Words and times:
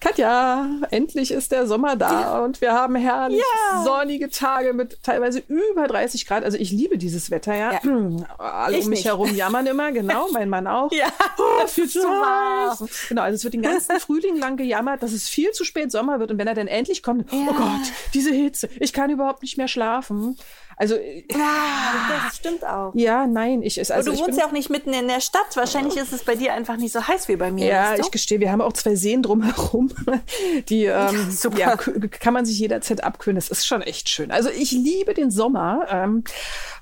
Katja, 0.00 0.66
endlich 0.90 1.30
ist 1.30 1.52
der 1.52 1.66
Sommer 1.66 1.94
da 1.94 2.20
Ja. 2.20 2.38
und 2.44 2.60
wir 2.62 2.72
haben 2.72 2.94
herrlich 2.96 3.38
Ja. 3.70 3.82
sonnige 3.84 4.30
Tage 4.30 4.72
mit 4.72 5.02
teilweise 5.02 5.42
über 5.48 5.86
30 5.86 6.26
Grad. 6.26 6.42
Also 6.42 6.56
ich 6.56 6.70
liebe 6.70 6.96
dieses 6.96 7.30
Wetter, 7.30 7.54
ja. 7.54 7.72
Ja. 7.72 7.80
Alle 8.38 8.78
Ich 8.78 8.84
um 8.84 8.90
mich 8.90 9.00
nicht. 9.00 9.04
herum 9.06 9.34
jammern 9.34 9.66
immer, 9.66 9.92
genau, 9.92 10.28
mein 10.32 10.48
Mann 10.48 10.66
auch. 10.66 10.90
Ja, 10.92 11.06
Oh, 11.38 11.66
viel 11.66 11.88
zu 11.88 12.00
heiß. 12.00 12.80
warm. 12.80 12.88
Genau, 13.08 13.22
also 13.22 13.34
es 13.36 13.44
wird 13.44 13.54
den 13.54 13.62
ganzen 13.62 14.00
Frühling 14.00 14.36
lang 14.38 14.56
gejammert, 14.56 15.02
dass 15.02 15.12
es 15.12 15.28
viel 15.28 15.50
zu 15.52 15.64
spät 15.64 15.92
Sommer 15.92 16.18
wird. 16.18 16.30
Und 16.30 16.38
wenn 16.38 16.46
er 16.48 16.54
dann 16.54 16.66
endlich 16.68 17.02
kommt, 17.02 17.30
oh. 17.32 17.52
Gott, 17.52 17.92
diese 18.14 18.32
Hitze, 18.32 18.68
ich 18.80 18.92
kann 18.92 19.10
überhaupt 19.10 19.42
nicht 19.42 19.58
mehr 19.58 19.68
schlafen. 19.68 20.38
Also, 20.76 20.94
Ja, 20.94 22.24
das 22.24 22.36
stimmt 22.38 22.64
auch. 22.64 22.92
ja, 22.94 23.26
nein, 23.26 23.62
ich 23.62 23.76
ist 23.76 23.90
Aber 23.90 23.98
also 23.98 24.10
du 24.12 24.14
ich 24.14 24.20
wohnst 24.22 24.30
bin, 24.30 24.38
ja 24.38 24.46
auch 24.46 24.52
nicht 24.52 24.70
mitten 24.70 24.94
in 24.94 25.08
der 25.08 25.20
Stadt. 25.20 25.54
Wahrscheinlich 25.54 25.94
ist 25.98 26.10
es 26.14 26.24
bei 26.24 26.36
dir 26.36 26.54
einfach 26.54 26.78
nicht 26.78 26.92
so 26.92 27.06
heiß 27.06 27.28
wie 27.28 27.36
bei 27.36 27.50
mir. 27.52 27.66
Ja, 27.66 27.94
du? 27.96 28.00
ich 28.00 28.10
gestehe, 28.10 28.40
wir 28.40 28.50
haben 28.50 28.62
auch 28.62 28.72
zwei 28.72 28.94
Seen 28.94 29.22
drumherum. 29.22 29.89
Die 30.68 30.84
ähm, 30.84 31.28
ja, 31.56 31.76
k- 31.76 32.08
kann 32.08 32.34
man 32.34 32.44
sich 32.46 32.58
jederzeit 32.58 33.02
abkühlen. 33.04 33.36
Das 33.36 33.48
ist 33.48 33.66
schon 33.66 33.82
echt 33.82 34.08
schön. 34.08 34.30
Also 34.30 34.48
ich 34.50 34.72
liebe 34.72 35.14
den 35.14 35.30
Sommer 35.30 35.86
ähm, 35.90 36.24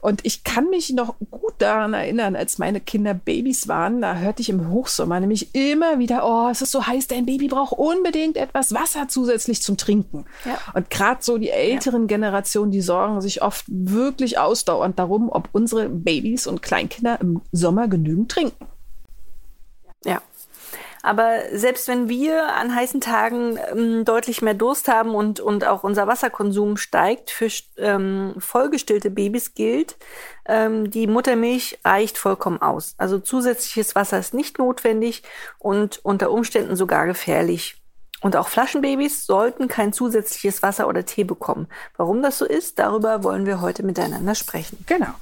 und 0.00 0.24
ich 0.24 0.44
kann 0.44 0.70
mich 0.70 0.90
noch 0.90 1.16
gut 1.30 1.54
daran 1.58 1.94
erinnern, 1.94 2.36
als 2.36 2.58
meine 2.58 2.80
Kinder 2.80 3.14
Babys 3.14 3.68
waren. 3.68 4.00
Da 4.00 4.16
hörte 4.16 4.42
ich 4.42 4.48
im 4.48 4.70
Hochsommer 4.70 5.20
nämlich 5.20 5.54
immer 5.54 5.98
wieder, 5.98 6.24
oh, 6.24 6.48
es 6.50 6.62
ist 6.62 6.70
so 6.72 6.86
heiß, 6.86 7.08
dein 7.08 7.26
Baby 7.26 7.48
braucht 7.48 7.72
unbedingt 7.72 8.36
etwas 8.36 8.72
Wasser 8.74 9.08
zusätzlich 9.08 9.62
zum 9.62 9.76
Trinken. 9.76 10.24
Ja. 10.44 10.58
Und 10.74 10.90
gerade 10.90 11.22
so 11.22 11.38
die 11.38 11.50
älteren 11.50 12.06
Generationen, 12.06 12.70
die 12.70 12.80
sorgen 12.80 13.20
sich 13.20 13.42
oft 13.42 13.64
wirklich 13.68 14.38
ausdauernd 14.38 14.98
darum, 14.98 15.28
ob 15.30 15.48
unsere 15.52 15.88
Babys 15.88 16.46
und 16.46 16.62
Kleinkinder 16.62 17.20
im 17.20 17.40
Sommer 17.52 17.88
genügend 17.88 18.30
trinken. 18.30 18.66
Ja. 20.04 20.22
Aber 21.02 21.40
selbst 21.52 21.88
wenn 21.88 22.08
wir 22.08 22.54
an 22.54 22.74
heißen 22.74 23.00
Tagen 23.00 23.58
ähm, 23.70 24.04
deutlich 24.04 24.42
mehr 24.42 24.54
Durst 24.54 24.88
haben 24.88 25.14
und, 25.14 25.40
und 25.40 25.66
auch 25.66 25.84
unser 25.84 26.06
Wasserkonsum 26.06 26.76
steigt, 26.76 27.30
für 27.30 27.48
ähm, 27.76 28.34
vollgestillte 28.38 29.10
Babys 29.10 29.54
gilt, 29.54 29.96
ähm, 30.46 30.90
die 30.90 31.06
Muttermilch 31.06 31.78
reicht 31.84 32.18
vollkommen 32.18 32.60
aus. 32.60 32.94
Also 32.98 33.18
zusätzliches 33.18 33.94
Wasser 33.94 34.18
ist 34.18 34.34
nicht 34.34 34.58
notwendig 34.58 35.22
und 35.58 36.04
unter 36.04 36.30
Umständen 36.30 36.76
sogar 36.76 37.06
gefährlich. 37.06 37.77
Und 38.20 38.34
auch 38.34 38.48
Flaschenbabys 38.48 39.26
sollten 39.26 39.68
kein 39.68 39.92
zusätzliches 39.92 40.60
Wasser 40.60 40.88
oder 40.88 41.04
Tee 41.04 41.22
bekommen. 41.22 41.68
Warum 41.96 42.20
das 42.20 42.38
so 42.38 42.44
ist, 42.44 42.80
darüber 42.80 43.22
wollen 43.22 43.46
wir 43.46 43.60
heute 43.60 43.84
miteinander 43.84 44.34
sprechen. 44.34 44.78
Genau. 44.86 45.14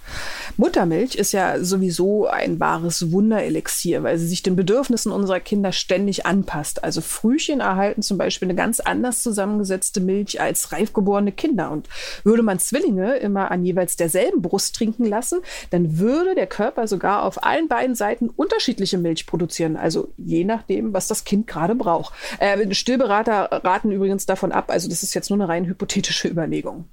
Muttermilch 0.57 1.15
ist 1.15 1.33
ja 1.33 1.63
sowieso 1.63 2.27
ein 2.27 2.59
wahres 2.59 3.13
Wunderelixier, 3.13 4.03
weil 4.03 4.17
sie 4.17 4.27
sich 4.27 4.43
den 4.43 4.57
Bedürfnissen 4.57 5.13
unserer 5.13 5.41
Kinder 5.41 5.73
ständig 5.73 6.25
anpasst. 6.25 6.85
Also 6.85 7.03
Frühchen 7.03 7.61
erhalten 7.61 8.01
zum 8.01 8.17
Beispiel 8.17 8.49
eine 8.49 8.57
ganz 8.57 8.81
anders 8.81 9.23
zusammengesetzte 9.23 10.01
Milch 10.01 10.41
als 10.41 10.73
reifgeborene 10.73 11.33
Kinder. 11.33 11.73
Und 11.73 11.91
würde 12.25 12.43
man 12.43 12.59
Zwillinge 12.59 13.17
immer 13.17 13.51
an 13.51 13.63
jeweils 13.63 13.97
derselben 13.97 14.41
Brust 14.41 14.75
trinken 14.75 15.05
lassen, 15.05 15.41
dann 15.69 15.99
würde 15.99 16.35
der 16.35 16.47
Körper 16.47 16.89
sogar 16.89 17.25
auf 17.25 17.45
allen 17.45 17.69
beiden 17.69 17.95
Seiten 17.95 18.31
unterschiedliche 18.31 18.97
Milch 18.97 19.27
produzieren. 19.27 19.77
Also 19.77 20.09
je 20.17 20.45
nachdem, 20.45 20.95
was 20.95 21.09
das 21.09 21.25
Kind 21.25 21.47
gerade 21.47 21.75
braucht. 21.75 22.15
Äh, 22.39 22.57
Stillberater 22.87 23.49
raten 23.65 23.91
übrigens 23.91 24.27
davon 24.27 24.53
ab. 24.53 24.71
Also 24.71 24.89
das 24.89 25.03
ist 25.03 25.13
jetzt 25.13 25.29
nur 25.29 25.39
eine 25.41 25.49
rein 25.49 25.67
hypothetische 25.67 26.29
Überlegung. 26.29 26.89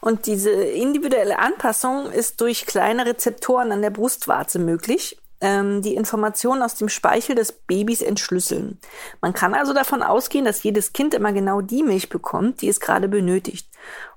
Und 0.00 0.26
diese 0.26 0.52
individuelle 0.52 1.40
Anpassung 1.40 2.12
ist 2.12 2.40
durch 2.40 2.64
kleine 2.64 3.04
Rezeptoren 3.04 3.72
an 3.72 3.82
der 3.82 3.90
Brustwarze 3.90 4.60
möglich, 4.60 5.18
ähm, 5.40 5.82
die 5.82 5.96
Informationen 5.96 6.62
aus 6.62 6.76
dem 6.76 6.88
Speichel 6.88 7.34
des 7.34 7.50
Babys 7.50 8.02
entschlüsseln. 8.02 8.78
Man 9.20 9.32
kann 9.32 9.54
also 9.54 9.74
davon 9.74 10.00
ausgehen, 10.00 10.44
dass 10.44 10.62
jedes 10.62 10.92
Kind 10.92 11.12
immer 11.12 11.32
genau 11.32 11.60
die 11.60 11.82
Milch 11.82 12.08
bekommt, 12.08 12.62
die 12.62 12.68
es 12.68 12.78
gerade 12.78 13.08
benötigt. 13.08 13.68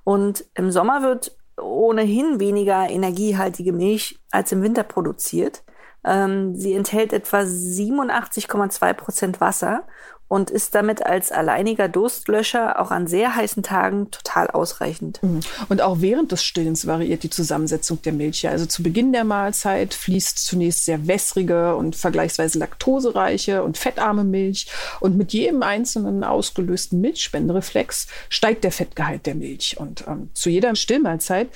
Und 0.04 0.46
im 0.54 0.70
Sommer 0.70 1.02
wird 1.02 1.36
ohnehin 1.60 2.40
weniger 2.40 2.88
energiehaltige 2.88 3.74
Milch 3.74 4.20
als 4.30 4.52
im 4.52 4.62
Winter 4.62 4.84
produziert. 4.84 5.64
Ähm, 6.04 6.56
sie 6.56 6.76
enthält 6.76 7.14
etwa 7.14 7.40
87,2 7.40 8.94
Prozent 8.94 9.42
Wasser 9.42 9.88
und 10.28 10.50
ist 10.50 10.76
damit 10.76 11.06
als 11.06 11.32
alleiniger 11.32 11.88
Durstlöscher 11.88 12.82
auch 12.82 12.92
an 12.92 13.08
sehr 13.08 13.36
heißen 13.36 13.64
Tagen 13.64 14.12
total 14.12 14.48
ausreichend. 14.48 15.22
Und 15.70 15.82
auch 15.82 16.02
während 16.02 16.32
des 16.32 16.44
Stillens 16.44 16.86
variiert 16.86 17.24
die 17.24 17.30
Zusammensetzung 17.30 18.02
der 18.02 18.12
Milch. 18.12 18.48
Also 18.48 18.66
zu 18.66 18.84
Beginn 18.84 19.14
der 19.14 19.24
Mahlzeit 19.24 19.94
fließt 19.94 20.38
zunächst 20.46 20.86
sehr 20.86 21.08
wässrige 21.08 21.76
und 21.76 21.96
vergleichsweise 21.96 22.60
laktosereiche 22.60 23.64
und 23.64 23.78
fettarme 23.78 24.26
Milch. 24.26 24.68
Und 25.00 25.18
mit 25.18 25.32
jedem 25.32 25.64
einzelnen 25.64 26.26
ausgelösten 26.26 27.00
Milchspendereflex 27.00 28.08
steigt 28.28 28.66
der 28.66 28.74
Fettgehalt 28.74 29.26
der 29.26 29.36
Milch. 29.36 29.78
Und 29.80 30.06
ähm, 30.08 30.30
zu 30.34 30.50
jeder 30.50 30.76
Stillmahlzeit 30.76 31.48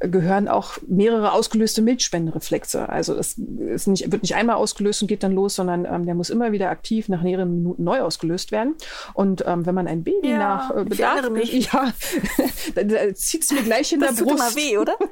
gehören 0.00 0.48
auch 0.48 0.76
mehrere 0.86 1.32
ausgelöste 1.32 1.80
Milchspendereflexe. 1.80 2.90
Also 2.90 3.14
es 3.14 3.38
nicht, 3.38 4.12
wird 4.12 4.22
nicht 4.22 4.34
einmal 4.34 4.56
ausgelöst 4.56 5.00
und 5.00 5.08
geht 5.08 5.22
dann 5.22 5.32
los, 5.32 5.54
sondern 5.54 5.86
ähm, 5.86 6.04
der 6.04 6.14
muss 6.14 6.28
immer 6.28 6.52
wieder 6.52 6.68
aktiv 6.68 7.08
nach 7.08 7.22
mehreren 7.22 7.54
Minuten 7.54 7.84
neu 7.84 8.02
ausgelöst 8.02 8.17
werden. 8.52 8.74
Und 9.14 9.44
ähm, 9.46 9.66
wenn 9.66 9.74
man 9.74 9.86
ein 9.86 10.04
Baby 10.04 10.30
Ja, 10.30 10.38
nach 10.38 10.76
äh, 10.76 10.84
Bedarf, 10.84 11.24
ja, 11.44 11.92
dann 12.74 12.90
äh, 12.90 13.14
zieht's 13.14 13.50
mir 13.52 13.62
gleich 13.62 13.92
in 13.92 14.00
Das 14.00 14.16
der 14.16 14.26
tut 14.26 14.36
Brust. 14.36 14.56
immer 14.56 14.56
weh, 14.56 14.78
oder? 14.78 14.96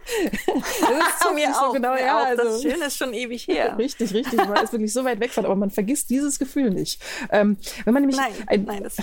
Das 0.46 1.18
tut 1.20 1.34
mir 1.34 1.48
auch, 1.50 1.66
so 1.66 1.72
genau, 1.72 1.94
mir 1.94 2.00
ja, 2.00 2.20
auch. 2.22 2.26
also, 2.26 2.42
Das 2.44 2.62
Schöne 2.62 2.86
ist 2.86 2.96
schon 2.96 3.12
ewig 3.14 3.46
her. 3.48 3.76
Richtig, 3.78 4.12
richtig. 4.14 4.36
Man 4.36 4.62
ist 4.62 4.72
wirklich 4.72 4.92
so 4.92 5.04
weit 5.04 5.20
weg 5.20 5.30
von, 5.30 5.44
aber 5.44 5.56
man 5.56 5.70
vergisst 5.70 6.10
dieses 6.10 6.38
Gefühl 6.38 6.70
nicht. 6.70 7.00
Ähm, 7.30 7.56
wenn 7.84 7.94
man 7.94 8.02
nämlich 8.02 8.16
Nein, 8.18 8.32
ein, 8.46 8.64
nein, 8.64 8.82
das 8.82 8.96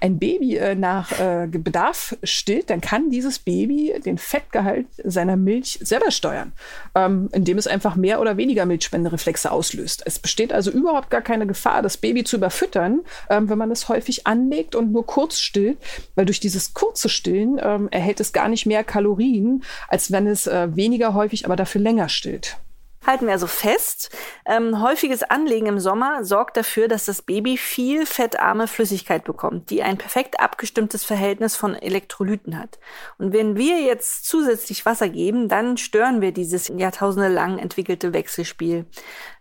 ein 0.00 0.18
Baby 0.18 0.56
äh, 0.56 0.74
nach 0.74 1.12
äh, 1.18 1.46
Bedarf 1.46 2.16
stillt, 2.22 2.70
dann 2.70 2.80
kann 2.80 3.10
dieses 3.10 3.38
Baby 3.38 3.94
den 4.04 4.18
Fettgehalt 4.18 4.86
seiner 5.04 5.36
Milch 5.36 5.78
selber 5.82 6.10
steuern, 6.10 6.52
ähm, 6.94 7.28
indem 7.32 7.58
es 7.58 7.66
einfach 7.66 7.96
mehr 7.96 8.20
oder 8.20 8.36
weniger 8.36 8.66
Milchspendereflexe 8.66 9.50
auslöst. 9.50 10.02
Es 10.06 10.18
besteht 10.18 10.52
also 10.52 10.70
überhaupt 10.70 11.10
gar 11.10 11.22
keine 11.22 11.46
Gefahr, 11.46 11.82
das 11.82 11.96
Baby 11.96 12.24
zu 12.24 12.36
überfüttern, 12.36 13.00
ähm, 13.32 13.48
wenn 13.48 13.58
man 13.58 13.70
es 13.70 13.88
häufig 13.88 14.26
anlegt 14.26 14.74
und 14.74 14.92
nur 14.92 15.06
kurz 15.06 15.38
stillt, 15.40 15.78
weil 16.14 16.26
durch 16.26 16.40
dieses 16.40 16.74
kurze 16.74 17.08
Stillen 17.08 17.58
ähm, 17.62 17.88
erhält 17.90 18.20
es 18.20 18.32
gar 18.32 18.48
nicht 18.48 18.66
mehr 18.66 18.84
Kalorien, 18.84 19.64
als 19.88 20.12
wenn 20.12 20.26
es 20.26 20.46
äh, 20.46 20.68
weniger 20.76 21.14
häufig, 21.14 21.46
aber 21.46 21.56
dafür 21.56 21.80
länger 21.80 22.08
stillt. 22.08 22.58
Halten 23.04 23.26
wir 23.26 23.32
also 23.32 23.48
fest, 23.48 24.10
ähm, 24.46 24.80
häufiges 24.80 25.24
Anlegen 25.24 25.66
im 25.66 25.80
Sommer 25.80 26.24
sorgt 26.24 26.56
dafür, 26.56 26.86
dass 26.86 27.06
das 27.06 27.22
Baby 27.22 27.56
viel 27.56 28.06
fettarme 28.06 28.68
Flüssigkeit 28.68 29.24
bekommt, 29.24 29.70
die 29.70 29.82
ein 29.82 29.98
perfekt 29.98 30.38
abgestimmtes 30.38 31.02
Verhältnis 31.02 31.56
von 31.56 31.74
Elektrolyten 31.74 32.56
hat. 32.56 32.78
Und 33.18 33.32
wenn 33.32 33.56
wir 33.56 33.80
jetzt 33.80 34.26
zusätzlich 34.26 34.86
Wasser 34.86 35.08
geben, 35.08 35.48
dann 35.48 35.78
stören 35.78 36.20
wir 36.20 36.30
dieses 36.30 36.68
jahrtausendelang 36.68 37.58
entwickelte 37.58 38.12
Wechselspiel. 38.12 38.86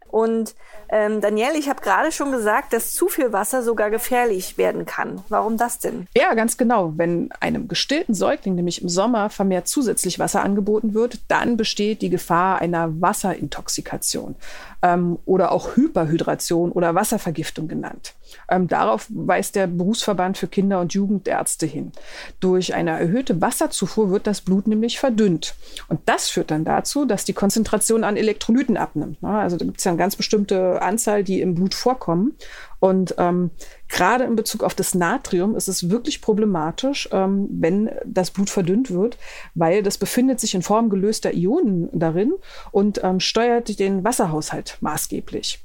Und 0.08 0.56
ähm, 0.92 1.22
Danielle, 1.22 1.58
ich 1.58 1.70
habe 1.70 1.82
gerade 1.82 2.12
schon 2.12 2.32
gesagt, 2.32 2.74
dass 2.74 2.92
zu 2.92 3.08
viel 3.08 3.32
Wasser 3.32 3.64
sogar 3.64 3.90
gefährlich 3.90 4.58
werden 4.58 4.86
kann. 4.86 5.24
Warum 5.30 5.56
das 5.56 5.80
denn? 5.80 6.08
Ja, 6.16 6.34
ganz 6.34 6.58
genau. 6.58 6.94
Wenn 6.98 7.32
einem 7.40 7.70
gestillten 7.70 8.14
Säugling 8.14 8.56
nämlich 8.56 8.82
im 8.82 8.90
Sommer 8.90 9.30
vermehrt 9.30 9.70
zusätzlich 9.70 10.20
Wasser 10.20 10.44
angeboten 10.44 10.94
wird, 10.94 11.20
dann 11.30 11.56
besteht 11.56 12.02
die 12.02 12.10
Gefahr 12.10 12.60
einer 12.60 13.02
Wasserintoxikation 13.02 14.36
ähm, 14.82 15.18
oder 15.26 15.52
auch 15.52 15.76
Hyperhydration 15.76 16.72
oder 16.72 16.94
Wasservergiftung 16.94 17.68
genannt. 17.68 18.14
Ähm, 18.50 18.68
darauf 18.68 19.08
weist 19.10 19.56
der 19.56 19.68
Berufsverband 19.68 20.38
für 20.38 20.48
Kinder- 20.48 20.80
und 20.80 20.94
Jugendärzte 20.94 21.66
hin. 21.66 21.92
Durch 22.40 22.74
eine 22.74 22.92
erhöhte 22.92 23.42
Wasserzufuhr 23.42 24.10
wird 24.10 24.28
das 24.28 24.42
Blut 24.42 24.68
nämlich 24.68 25.00
verdünnt. 25.00 25.56
Und 25.88 26.02
das 26.06 26.30
führt 26.30 26.52
dann 26.52 26.66
dazu, 26.66 27.06
dass 27.06 27.26
die 27.26 27.34
Konzentration 27.34 28.04
an 28.04 28.18
Elektrolyten 28.18 28.78
abnimmt. 28.78 29.22
Ne? 29.22 29.30
Also 29.30 29.58
da 29.58 29.66
gibt 29.66 29.80
es 29.80 29.84
ja 29.84 29.94
ganz 29.96 30.16
bestimmte 30.16 30.81
Anzahl, 30.82 31.24
die 31.24 31.42
im 31.42 31.56
Blut 31.56 31.74
vorkommen. 31.74 32.36
Und 32.80 33.16
ähm, 33.18 33.52
gerade 33.88 34.24
in 34.24 34.36
Bezug 34.36 34.64
auf 34.64 34.74
das 34.74 34.96
Natrium 34.96 35.56
ist 35.56 35.68
es 35.68 35.90
wirklich 35.90 36.22
problematisch, 36.22 37.08
ähm, 37.12 37.48
wenn 37.52 37.92
das 38.06 38.32
Blut 38.32 38.50
verdünnt 38.50 38.90
wird, 38.92 39.18
weil 39.54 39.84
das 39.84 39.98
befindet 39.98 40.40
sich 40.40 40.56
in 40.56 40.64
Form 40.64 40.90
gelöster 40.90 41.34
Ionen 41.34 41.90
darin 41.92 42.34
und 42.72 43.04
ähm, 43.04 43.20
steuert 43.20 43.80
den 43.80 44.04
Wasserhaushalt 44.04 44.78
maßgeblich. 44.82 45.60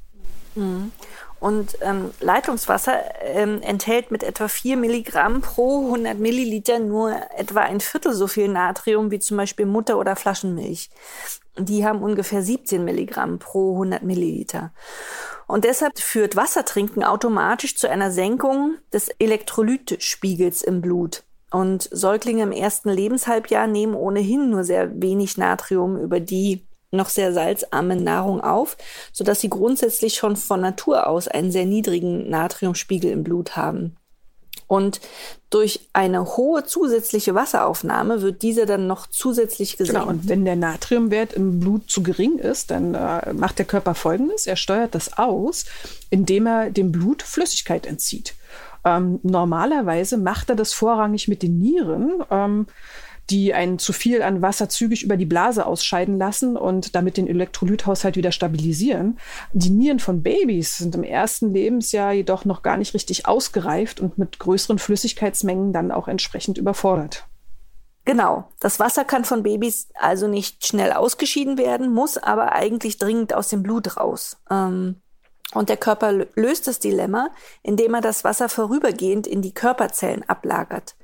Und 1.38 1.76
ähm, 1.82 2.12
Leitungswasser 2.20 2.98
ähm, 3.20 3.60
enthält 3.60 4.10
mit 4.10 4.22
etwa 4.22 4.48
4 4.48 4.76
Milligramm 4.76 5.42
pro 5.42 5.84
100 5.86 6.19
Milliliter 6.19 6.78
nur 6.78 7.14
etwa 7.36 7.60
ein 7.60 7.80
Viertel 7.80 8.14
so 8.14 8.26
viel 8.26 8.48
Natrium 8.48 9.10
wie 9.10 9.19
zum 9.19 9.36
Beispiel 9.36 9.66
Mutter- 9.66 9.98
oder 9.98 10.16
Flaschenmilch. 10.16 10.88
Die 11.58 11.85
haben 11.87 12.03
ungefähr 12.03 12.43
17 12.43 12.85
Milligramm 12.85 13.38
pro 13.38 13.73
100 13.73 14.03
Milliliter. 14.03 14.73
Und 15.47 15.64
deshalb 15.64 15.99
führt 15.99 16.37
Wassertrinken 16.37 17.05
automatisch 17.05 17.76
zu 17.76 17.88
einer 17.88 18.11
Senkung 18.11 18.76
des 18.93 19.08
Elektrolytspiegels 19.19 20.62
im 20.62 20.81
Blut. 20.81 21.23
Und 21.50 21.88
Säuglinge 21.93 22.43
im 22.43 22.53
ersten 22.53 22.91
Lebenshalbjahr 22.91 23.67
nehmen 23.67 23.94
ohnehin 23.94 24.50
nur 24.50 24.64
sehr 24.64 25.00
wenig 25.00 25.38
Natrium 25.38 25.97
über 25.99 26.20
die 26.20 26.67
noch 26.91 27.08
sehr 27.08 27.32
salzarme 27.32 27.97
Nahrung 27.97 28.41
auf, 28.41 28.76
sodass 29.12 29.41
sie 29.41 29.50
grundsätzlich 29.50 30.14
schon 30.14 30.37
von 30.37 30.61
Natur 30.61 31.06
aus 31.06 31.29
einen 31.29 31.53
sehr 31.53 31.67
niedrigen 31.67 32.29
Natriumspiegel 32.29 33.11
im 33.11 33.23
Blut 33.23 33.56
haben. 33.56 33.97
Und 34.68 35.00
durch 35.50 35.88
eine 35.92 36.36
hohe 36.36 36.64
zusätzliche 36.64 37.34
Wasseraufnahme 37.34 38.20
wird 38.20 38.42
dieser 38.42 38.66
dann 38.66 38.86
noch 38.86 39.06
zusätzlich 39.06 39.76
gesenkt. 39.76 40.00
Genau, 40.00 40.10
und 40.10 40.28
wenn 40.28 40.44
der 40.44 40.56
Natriumwert 40.56 41.32
im 41.34 41.60
Blut 41.60 41.88
zu 41.88 42.02
gering 42.02 42.38
ist, 42.38 42.70
dann 42.72 42.94
äh, 42.94 43.32
macht 43.32 43.58
der 43.58 43.66
Körper 43.66 43.94
Folgendes. 43.94 44.46
Er 44.46 44.56
steuert 44.56 44.94
das 44.94 45.18
aus, 45.18 45.66
indem 46.10 46.46
er 46.46 46.70
dem 46.70 46.90
Blut 46.90 47.22
Flüssigkeit 47.22 47.86
entzieht. 47.86 48.34
Ähm, 48.84 49.20
normalerweise 49.22 50.16
macht 50.16 50.50
er 50.50 50.56
das 50.56 50.72
vorrangig 50.72 51.28
mit 51.28 51.42
den 51.42 51.58
Nieren. 51.58 52.22
Ähm, 52.30 52.66
die 53.31 53.55
ein 53.55 53.78
zu 53.78 53.93
viel 53.93 54.23
an 54.23 54.43
Wasser 54.43 54.69
zügig 54.69 55.02
über 55.02 55.17
die 55.17 55.26
Blase 55.26 55.67
ausscheiden 55.67 56.19
lassen 56.19 56.56
und 56.56 56.94
damit 56.94 57.17
den 57.17 57.26
Elektrolythaushalt 57.26 58.17
wieder 58.17 58.32
stabilisieren. 58.32 59.19
Die 59.52 59.70
Nieren 59.70 59.99
von 59.99 60.23
Babys 60.23 60.78
sind 60.78 60.94
im 60.94 61.02
ersten 61.02 61.52
Lebensjahr 61.52 62.12
jedoch 62.12 62.44
noch 62.44 62.62
gar 62.62 62.76
nicht 62.76 62.94
richtig 62.94 63.26
ausgereift 63.26 64.00
und 64.00 64.19
mit 64.19 64.38
größeren 64.38 64.78
Flüssigkeitsmengen 64.78 65.73
dann 65.73 65.90
auch 65.90 66.08
entsprechend 66.08 66.58
überfordert. 66.58 67.26
Genau. 68.05 68.49
Das 68.61 68.78
Wasser 68.78 69.05
kann 69.05 69.25
von 69.25 69.43
Babys 69.43 69.88
also 69.94 70.29
nicht 70.29 70.64
schnell 70.64 70.93
ausgeschieden 70.93 71.58
werden, 71.58 71.93
muss 71.93 72.17
aber 72.17 72.52
eigentlich 72.52 72.99
dringend 72.99 73.34
aus 73.34 73.49
dem 73.49 73.64
Blut 73.64 73.96
raus. 73.96 74.38
Ähm, 74.49 75.02
und 75.54 75.69
der 75.69 75.76
Körper 75.76 76.12
löst 76.34 76.66
das 76.66 76.81
Dilemma, 76.81 77.31
indem 77.62 77.94
er 77.94 78.00
das 78.00 78.25
Wasser 78.25 78.48
vorübergehend 78.48 79.26
in 79.26 79.43
die 79.43 79.54
Körperzellen 79.54 80.28
ablagert. 80.28 80.96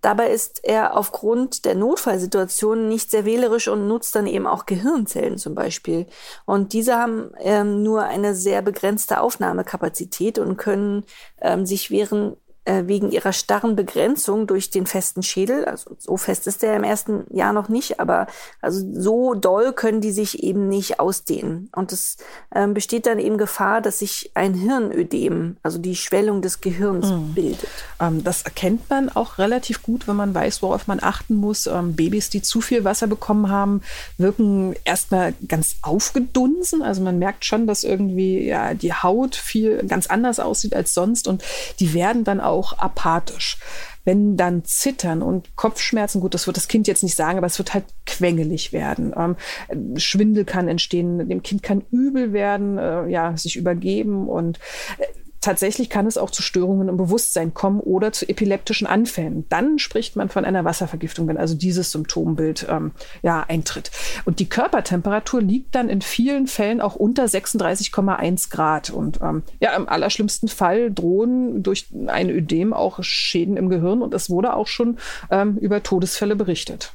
Dabei 0.00 0.30
ist 0.30 0.64
er 0.64 0.96
aufgrund 0.96 1.64
der 1.64 1.74
Notfallsituation 1.74 2.88
nicht 2.88 3.10
sehr 3.10 3.24
wählerisch 3.24 3.68
und 3.68 3.86
nutzt 3.86 4.14
dann 4.14 4.26
eben 4.26 4.46
auch 4.46 4.66
Gehirnzellen 4.66 5.38
zum 5.38 5.54
Beispiel. 5.54 6.06
Und 6.46 6.72
diese 6.72 6.96
haben 6.96 7.30
ähm, 7.38 7.82
nur 7.82 8.04
eine 8.04 8.34
sehr 8.34 8.62
begrenzte 8.62 9.20
Aufnahmekapazität 9.20 10.38
und 10.38 10.56
können 10.56 11.04
ähm, 11.40 11.66
sich 11.66 11.90
während 11.90 12.38
äh, 12.64 12.86
wegen 12.86 13.10
ihrer 13.10 13.32
starren 13.32 13.74
Begrenzung 13.74 14.46
durch 14.46 14.70
den 14.70 14.86
festen 14.86 15.22
Schädel, 15.22 15.64
also 15.64 15.96
so 15.98 16.16
fest 16.18 16.46
ist 16.46 16.62
der 16.62 16.76
im 16.76 16.84
ersten 16.84 17.24
Jahr 17.34 17.52
noch 17.52 17.68
nicht, 17.68 18.00
aber 18.00 18.26
also 18.60 18.84
so 18.92 19.34
doll 19.34 19.72
können 19.72 20.00
die 20.00 20.12
sich 20.12 20.42
eben 20.42 20.68
nicht 20.68 21.00
ausdehnen. 21.00 21.70
Und 21.74 21.92
es 21.92 22.18
ähm, 22.54 22.74
besteht 22.74 23.06
dann 23.06 23.18
eben 23.18 23.38
Gefahr, 23.38 23.80
dass 23.80 24.00
sich 24.00 24.30
ein 24.34 24.52
Hirnödem, 24.52 25.56
also 25.62 25.78
die 25.78 25.96
Schwellung 25.96 26.42
des 26.42 26.60
Gehirns 26.60 27.08
mhm. 27.08 27.34
bildet. 27.34 27.70
Ähm, 27.98 28.22
das 28.24 28.42
erkennt 28.42 28.90
man 28.90 29.08
auch 29.08 29.38
relativ 29.38 29.82
gut, 29.82 30.06
wenn 30.06 30.16
man 30.16 30.34
weiß, 30.34 30.60
worauf 30.62 30.86
man 30.86 31.02
achten 31.02 31.36
muss. 31.36 31.66
Ähm, 31.66 31.96
Babys, 31.96 32.28
die 32.28 32.42
zu 32.42 32.60
viel 32.60 32.84
Wasser 32.84 33.06
bekommen 33.06 33.48
haben, 33.48 33.80
wirken 34.18 34.74
erstmal 34.84 35.32
ganz 35.48 35.76
aufgedunsen. 35.82 36.82
Also 36.82 37.00
man 37.02 37.18
merkt 37.18 37.46
schon, 37.46 37.66
dass 37.66 37.84
irgendwie 37.84 38.46
ja, 38.46 38.74
die 38.74 38.92
Haut 38.92 39.34
viel 39.34 39.82
ganz 39.86 40.08
anders 40.08 40.40
aussieht 40.40 40.74
als 40.74 40.92
sonst 40.92 41.26
und 41.26 41.42
die 41.78 41.94
werden 41.94 42.24
dann 42.24 42.40
auch 42.40 42.59
auch 42.60 42.78
apathisch. 42.78 43.56
Wenn 44.04 44.36
dann 44.36 44.64
Zittern 44.64 45.22
und 45.22 45.56
Kopfschmerzen, 45.56 46.20
gut, 46.20 46.34
das 46.34 46.46
wird 46.46 46.56
das 46.56 46.68
Kind 46.68 46.86
jetzt 46.88 47.02
nicht 47.02 47.16
sagen, 47.16 47.38
aber 47.38 47.46
es 47.46 47.58
wird 47.58 47.74
halt 47.74 47.84
quengelig 48.06 48.72
werden. 48.72 49.14
Ähm, 49.16 49.98
Schwindel 49.98 50.44
kann 50.44 50.68
entstehen, 50.68 51.28
dem 51.28 51.42
Kind 51.42 51.62
kann 51.62 51.82
übel 51.90 52.32
werden, 52.32 52.78
äh, 52.78 53.08
ja, 53.08 53.36
sich 53.36 53.56
übergeben 53.56 54.28
und 54.28 54.58
äh, 54.98 55.04
Tatsächlich 55.40 55.88
kann 55.88 56.06
es 56.06 56.18
auch 56.18 56.30
zu 56.30 56.42
Störungen 56.42 56.88
im 56.88 56.98
Bewusstsein 56.98 57.54
kommen 57.54 57.80
oder 57.80 58.12
zu 58.12 58.28
epileptischen 58.28 58.86
Anfällen. 58.86 59.46
Dann 59.48 59.78
spricht 59.78 60.16
man 60.16 60.28
von 60.28 60.44
einer 60.44 60.64
Wasservergiftung, 60.64 61.28
wenn 61.28 61.38
also 61.38 61.54
dieses 61.54 61.92
Symptombild 61.92 62.66
ähm, 62.68 62.92
ja, 63.22 63.44
eintritt. 63.48 63.90
Und 64.26 64.38
die 64.38 64.48
Körpertemperatur 64.48 65.40
liegt 65.40 65.74
dann 65.74 65.88
in 65.88 66.02
vielen 66.02 66.46
Fällen 66.46 66.82
auch 66.82 66.94
unter 66.94 67.24
36,1 67.24 68.50
Grad. 68.50 68.90
Und 68.90 69.20
ähm, 69.22 69.42
ja, 69.60 69.74
im 69.76 69.88
allerschlimmsten 69.88 70.48
Fall 70.48 70.92
drohen 70.92 71.62
durch 71.62 71.86
ein 72.06 72.28
Ödem 72.28 72.74
auch 72.74 73.02
Schäden 73.02 73.56
im 73.56 73.70
Gehirn. 73.70 74.02
Und 74.02 74.12
es 74.12 74.28
wurde 74.28 74.54
auch 74.54 74.66
schon 74.66 74.98
ähm, 75.30 75.56
über 75.56 75.82
Todesfälle 75.82 76.36
berichtet. 76.36 76.92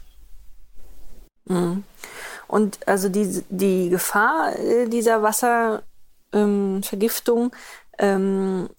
Mhm. 1.45 1.83
Und 2.47 2.87
also 2.87 3.09
die, 3.09 3.43
die 3.49 3.89
Gefahr 3.89 4.55
äh, 4.59 4.87
dieser 4.87 5.23
Wasservergiftung 5.23 7.45
ähm, 7.45 7.51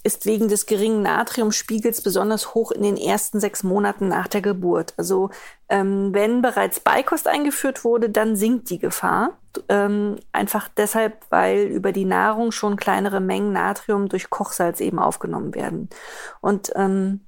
ist 0.03 0.27
wegen 0.27 0.49
des 0.49 0.67
geringen 0.67 1.03
Natriumspiegels 1.03 2.03
besonders 2.03 2.55
hoch 2.55 2.71
in 2.71 2.83
den 2.83 2.97
ersten 2.97 3.41
sechs 3.41 3.63
Monaten 3.63 4.09
nach 4.09 4.29
der 4.29 4.43
Geburt. 4.43 4.95
Also 4.97 5.31
ähm, 5.69 6.13
wenn 6.13 6.43
bereits 6.43 6.81
Beikost 6.81 7.27
eingeführt 7.27 7.85
wurde, 7.85 8.11
dann 8.11 8.37
sinkt 8.37 8.71
die 8.71 8.79
Gefahr. 8.79 9.39
Ähm, 9.69 10.17
einfach 10.33 10.69
deshalb, 10.69 11.25
weil 11.31 11.63
über 11.65 11.93
die 11.93 12.05
Nahrung 12.05 12.53
schon 12.53 12.77
kleinere 12.77 13.21
Mengen 13.21 13.53
Natrium 13.53 14.09
durch 14.09 14.29
Kochsalz 14.29 14.81
eben 14.81 14.99
aufgenommen 14.99 15.55
werden. 15.55 15.89
Und 16.41 16.73
ähm, 16.75 17.26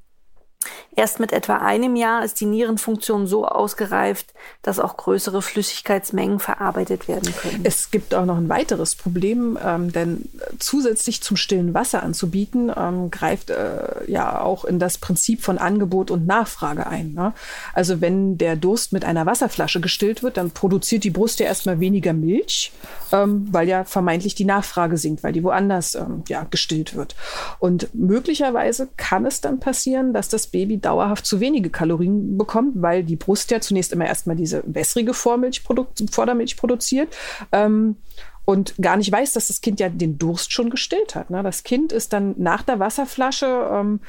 Erst 0.97 1.21
mit 1.21 1.33
etwa 1.33 1.59
einem 1.59 1.95
Jahr 1.95 2.25
ist 2.25 2.41
die 2.41 2.47
Nierenfunktion 2.47 3.29
so 3.29 3.47
ausgereift, 3.47 4.35
dass 4.63 4.81
auch 4.81 4.97
größere 4.97 5.43
Flüssigkeitsmengen 5.43 6.41
verarbeitet 6.41 7.07
werden 7.07 7.33
können. 7.37 7.61
Es 7.63 7.93
gibt 7.93 8.17
auch 8.17 8.25
noch 8.25 8.37
ein 8.37 8.49
weiteres 8.49 8.97
Problem, 8.97 9.57
ähm, 9.65 9.93
denn 9.93 10.29
zusätzlich 10.59 11.23
zum 11.23 11.37
stillen 11.37 11.75
Wasser 11.75 12.03
anzubieten, 12.03 12.73
ähm, 12.77 13.13
greift 13.13 13.51
äh, 13.51 14.11
ja 14.11 14.41
auch 14.41 14.65
in 14.65 14.81
das 14.81 14.99
Prinzip 14.99 15.45
von 15.45 15.59
Angebot 15.59 16.11
und 16.11 16.27
Nachfrage 16.27 16.89
ein. 16.89 17.13
Ne? 17.13 17.33
Also 17.75 18.01
wenn 18.01 18.37
der 18.37 18.57
Durst 18.57 18.93
mit 18.93 19.05
einer 19.05 19.27
Wasserflasche 19.27 19.81
gestillt 19.81 20.25
wird, 20.25 20.37
dann 20.37 20.51
produziert 20.51 21.05
die 21.05 21.11
Brust 21.11 21.39
ja 21.39 21.47
erstmal 21.47 21.79
weniger 21.79 22.13
Milch, 22.13 22.73
ähm, 23.13 23.47
weil 23.53 23.69
ja 23.69 23.85
vermeintlich 23.85 24.35
die 24.35 24.45
Nachfrage 24.45 24.97
sinkt, 24.97 25.23
weil 25.23 25.33
die 25.33 25.45
woanders 25.45 25.95
ähm, 25.95 26.25
ja, 26.27 26.45
gestillt 26.51 26.97
wird. 26.97 27.15
Und 27.61 27.95
möglicherweise 27.95 28.89
kann 28.97 29.25
es 29.25 29.41
dann 29.41 29.61
passieren, 29.61 30.13
dass 30.13 30.29
das 30.29 30.48
Baby 30.49 30.79
dauerhaft 30.79 31.27
zu 31.27 31.41
wenige 31.41 31.71
Kalorien 31.71 32.37
bekommt, 32.37 32.83
weil 32.83 33.05
die 33.05 33.17
Brust 33.17 33.51
ja 33.51 33.61
zunächst 33.61 33.93
immer 33.93 34.07
erstmal 34.07 34.37
diese 34.37 34.63
wässrige 34.67 35.15
Vormilch 35.15 35.63
Vordermilch 36.11 36.57
produziert. 36.57 37.15
Ähm, 37.53 37.97
und 38.45 38.75
gar 38.81 38.97
nicht 38.97 39.13
weiß, 39.13 39.35
dass 39.35 39.49
das 39.49 39.61
Kind 39.61 39.79
ja 39.79 39.91
den 39.91 40.17
Durst 40.17 40.55
schon 40.55 40.71
gestillt 40.71 41.15
hat. 41.15 41.29
Ne? 41.29 41.43
Das 41.43 41.65
Kind 41.65 41.93
ist 41.93 42.15
dann 42.15 42.35
nach 42.39 42.63
der 42.63 42.79
Wasserflasche 42.79 43.69
ähm, 43.71 44.01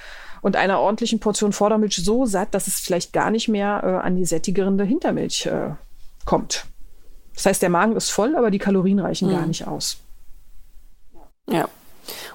und 0.41 0.55
einer 0.55 0.79
ordentlichen 0.79 1.19
Portion 1.19 1.51
Vordermilch 1.51 1.97
so 1.97 2.25
satt, 2.25 2.53
dass 2.53 2.67
es 2.67 2.75
vielleicht 2.75 3.11
gar 3.11 3.31
nicht 3.31 3.49
mehr 3.49 3.81
äh, 3.83 4.05
an 4.05 4.15
die 4.15 4.23
sättigende 4.23 4.85
Hintermilch 4.85 5.45
äh, 5.45 5.71
kommt. 6.23 6.67
Das 7.33 7.47
heißt, 7.47 7.61
der 7.61 7.69
Magen 7.69 7.97
ist 7.97 8.11
voll, 8.11 8.35
aber 8.37 8.49
die 8.49 8.59
Kalorien 8.59 8.99
reichen 8.99 9.27
mhm. 9.27 9.33
gar 9.33 9.45
nicht 9.45 9.67
aus. 9.67 9.97
Ja. 11.49 11.67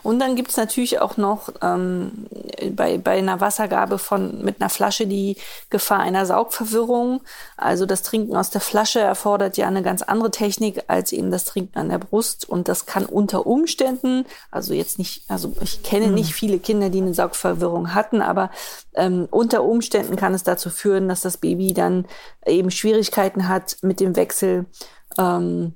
Und 0.03 0.19
dann 0.19 0.37
gibt's 0.37 0.57
natürlich 0.57 1.01
auch 1.01 1.17
noch 1.17 1.49
ähm, 1.63 2.27
bei, 2.71 2.99
bei 2.99 3.19
einer 3.19 3.41
Wassergabe 3.41 3.99
von 3.99 4.43
mit 4.43 4.61
einer 4.61 4.71
Flasche 4.71 5.07
die 5.07 5.37
Gefahr 5.71 6.01
einer 6.01 6.27
Saugverwirrung. 6.27 7.21
Also 7.57 7.87
das 7.87 8.03
Trinken 8.03 8.37
aus 8.37 8.51
der 8.51 8.61
Flasche 8.61 9.01
erfordert 9.01 9.57
ja 9.57 9.67
eine 9.67 9.83
ganz 9.83 10.03
andere 10.03 10.31
Technik 10.31 10.85
als 10.89 11.13
eben 11.13 11.31
das 11.31 11.45
Trinken 11.45 11.79
an 11.79 11.89
der 11.89 11.99
Brust. 11.99 12.49
Und 12.49 12.69
das 12.69 12.87
kann 12.87 13.07
unter 13.07 13.47
Umständen, 13.47 14.27
also 14.51 14.75
jetzt 14.75 14.99
nicht, 14.99 15.25
also 15.29 15.55
ich 15.61 15.83
kenne 15.83 16.09
mhm. 16.09 16.15
nicht 16.15 16.35
viele 16.35 16.59
Kinder, 16.59 16.91
die 16.91 17.01
eine 17.01 17.15
Saugverwirrung 17.15 17.95
hatten, 17.95 18.23
aber 18.23 18.51
ähm, 18.95 19.29
unter 19.31 19.65
Umständen 19.65 20.17
kann 20.17 20.35
es 20.35 20.43
dazu 20.43 20.71
führen, 20.71 21.09
dass 21.09 21.21
das 21.21 21.37
Baby 21.37 21.75
dann 21.75 22.07
eben 22.47 22.71
Schwierigkeiten 22.71 23.49
hat 23.49 23.77
mit 23.83 24.01
dem 24.01 24.17
Wechsel. 24.17 24.67
Ähm, 25.19 25.75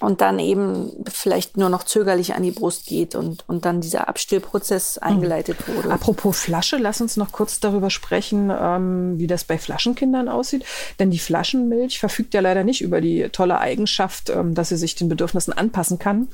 und 0.00 0.20
dann 0.20 0.38
eben 0.38 0.92
vielleicht 1.10 1.56
nur 1.56 1.68
noch 1.68 1.82
zögerlich 1.82 2.34
an 2.34 2.42
die 2.42 2.52
Brust 2.52 2.86
geht 2.86 3.14
und, 3.14 3.44
und 3.48 3.64
dann 3.64 3.80
dieser 3.80 4.08
Abstillprozess 4.08 5.00
mhm. 5.00 5.08
eingeleitet 5.08 5.68
wurde. 5.68 5.90
Apropos 5.90 6.38
Flasche, 6.38 6.76
lass 6.76 7.00
uns 7.00 7.16
noch 7.16 7.32
kurz 7.32 7.60
darüber 7.60 7.90
sprechen, 7.90 8.50
ähm, 8.50 9.18
wie 9.18 9.26
das 9.26 9.44
bei 9.44 9.58
Flaschenkindern 9.58 10.28
aussieht. 10.28 10.64
Denn 10.98 11.10
die 11.10 11.18
Flaschenmilch 11.18 11.98
verfügt 11.98 12.34
ja 12.34 12.40
leider 12.40 12.64
nicht 12.64 12.80
über 12.80 13.00
die 13.00 13.28
tolle 13.30 13.58
Eigenschaft, 13.58 14.30
ähm, 14.30 14.54
dass 14.54 14.68
sie 14.68 14.76
sich 14.76 14.94
den 14.94 15.08
Bedürfnissen 15.08 15.52
anpassen 15.52 15.98
kann 15.98 16.28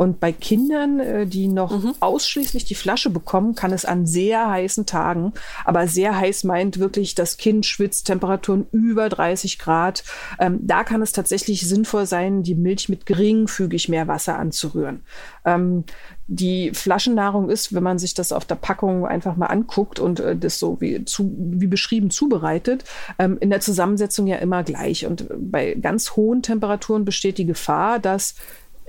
Und 0.00 0.18
bei 0.18 0.32
Kindern, 0.32 0.98
äh, 0.98 1.26
die 1.26 1.46
noch 1.46 1.78
mhm. 1.78 1.92
ausschließlich 2.00 2.64
die 2.64 2.74
Flasche 2.74 3.10
bekommen, 3.10 3.54
kann 3.54 3.70
es 3.70 3.84
an 3.84 4.06
sehr 4.06 4.48
heißen 4.48 4.86
Tagen, 4.86 5.34
aber 5.66 5.88
sehr 5.88 6.18
heiß 6.18 6.44
meint 6.44 6.78
wirklich, 6.78 7.14
das 7.14 7.36
Kind 7.36 7.66
schwitzt 7.66 8.06
Temperaturen 8.06 8.66
über 8.72 9.10
30 9.10 9.58
Grad. 9.58 10.02
Ähm, 10.38 10.58
da 10.62 10.84
kann 10.84 11.02
es 11.02 11.12
tatsächlich 11.12 11.68
sinnvoll 11.68 12.06
sein, 12.06 12.42
die 12.42 12.54
Milch 12.54 12.88
mit 12.88 13.04
geringfügig 13.04 13.90
mehr 13.90 14.08
Wasser 14.08 14.38
anzurühren. 14.38 15.02
Ähm, 15.44 15.84
die 16.28 16.70
Flaschennahrung 16.72 17.50
ist, 17.50 17.74
wenn 17.74 17.82
man 17.82 17.98
sich 17.98 18.14
das 18.14 18.32
auf 18.32 18.46
der 18.46 18.54
Packung 18.54 19.04
einfach 19.04 19.36
mal 19.36 19.48
anguckt 19.48 20.00
und 20.00 20.18
äh, 20.18 20.34
das 20.34 20.58
so 20.58 20.80
wie, 20.80 21.04
zu, 21.04 21.30
wie 21.36 21.66
beschrieben 21.66 22.08
zubereitet, 22.08 22.84
ähm, 23.18 23.36
in 23.38 23.50
der 23.50 23.60
Zusammensetzung 23.60 24.26
ja 24.26 24.36
immer 24.36 24.62
gleich. 24.62 25.04
Und 25.04 25.26
bei 25.36 25.74
ganz 25.74 26.16
hohen 26.16 26.40
Temperaturen 26.40 27.04
besteht 27.04 27.36
die 27.36 27.44
Gefahr, 27.44 27.98
dass 27.98 28.36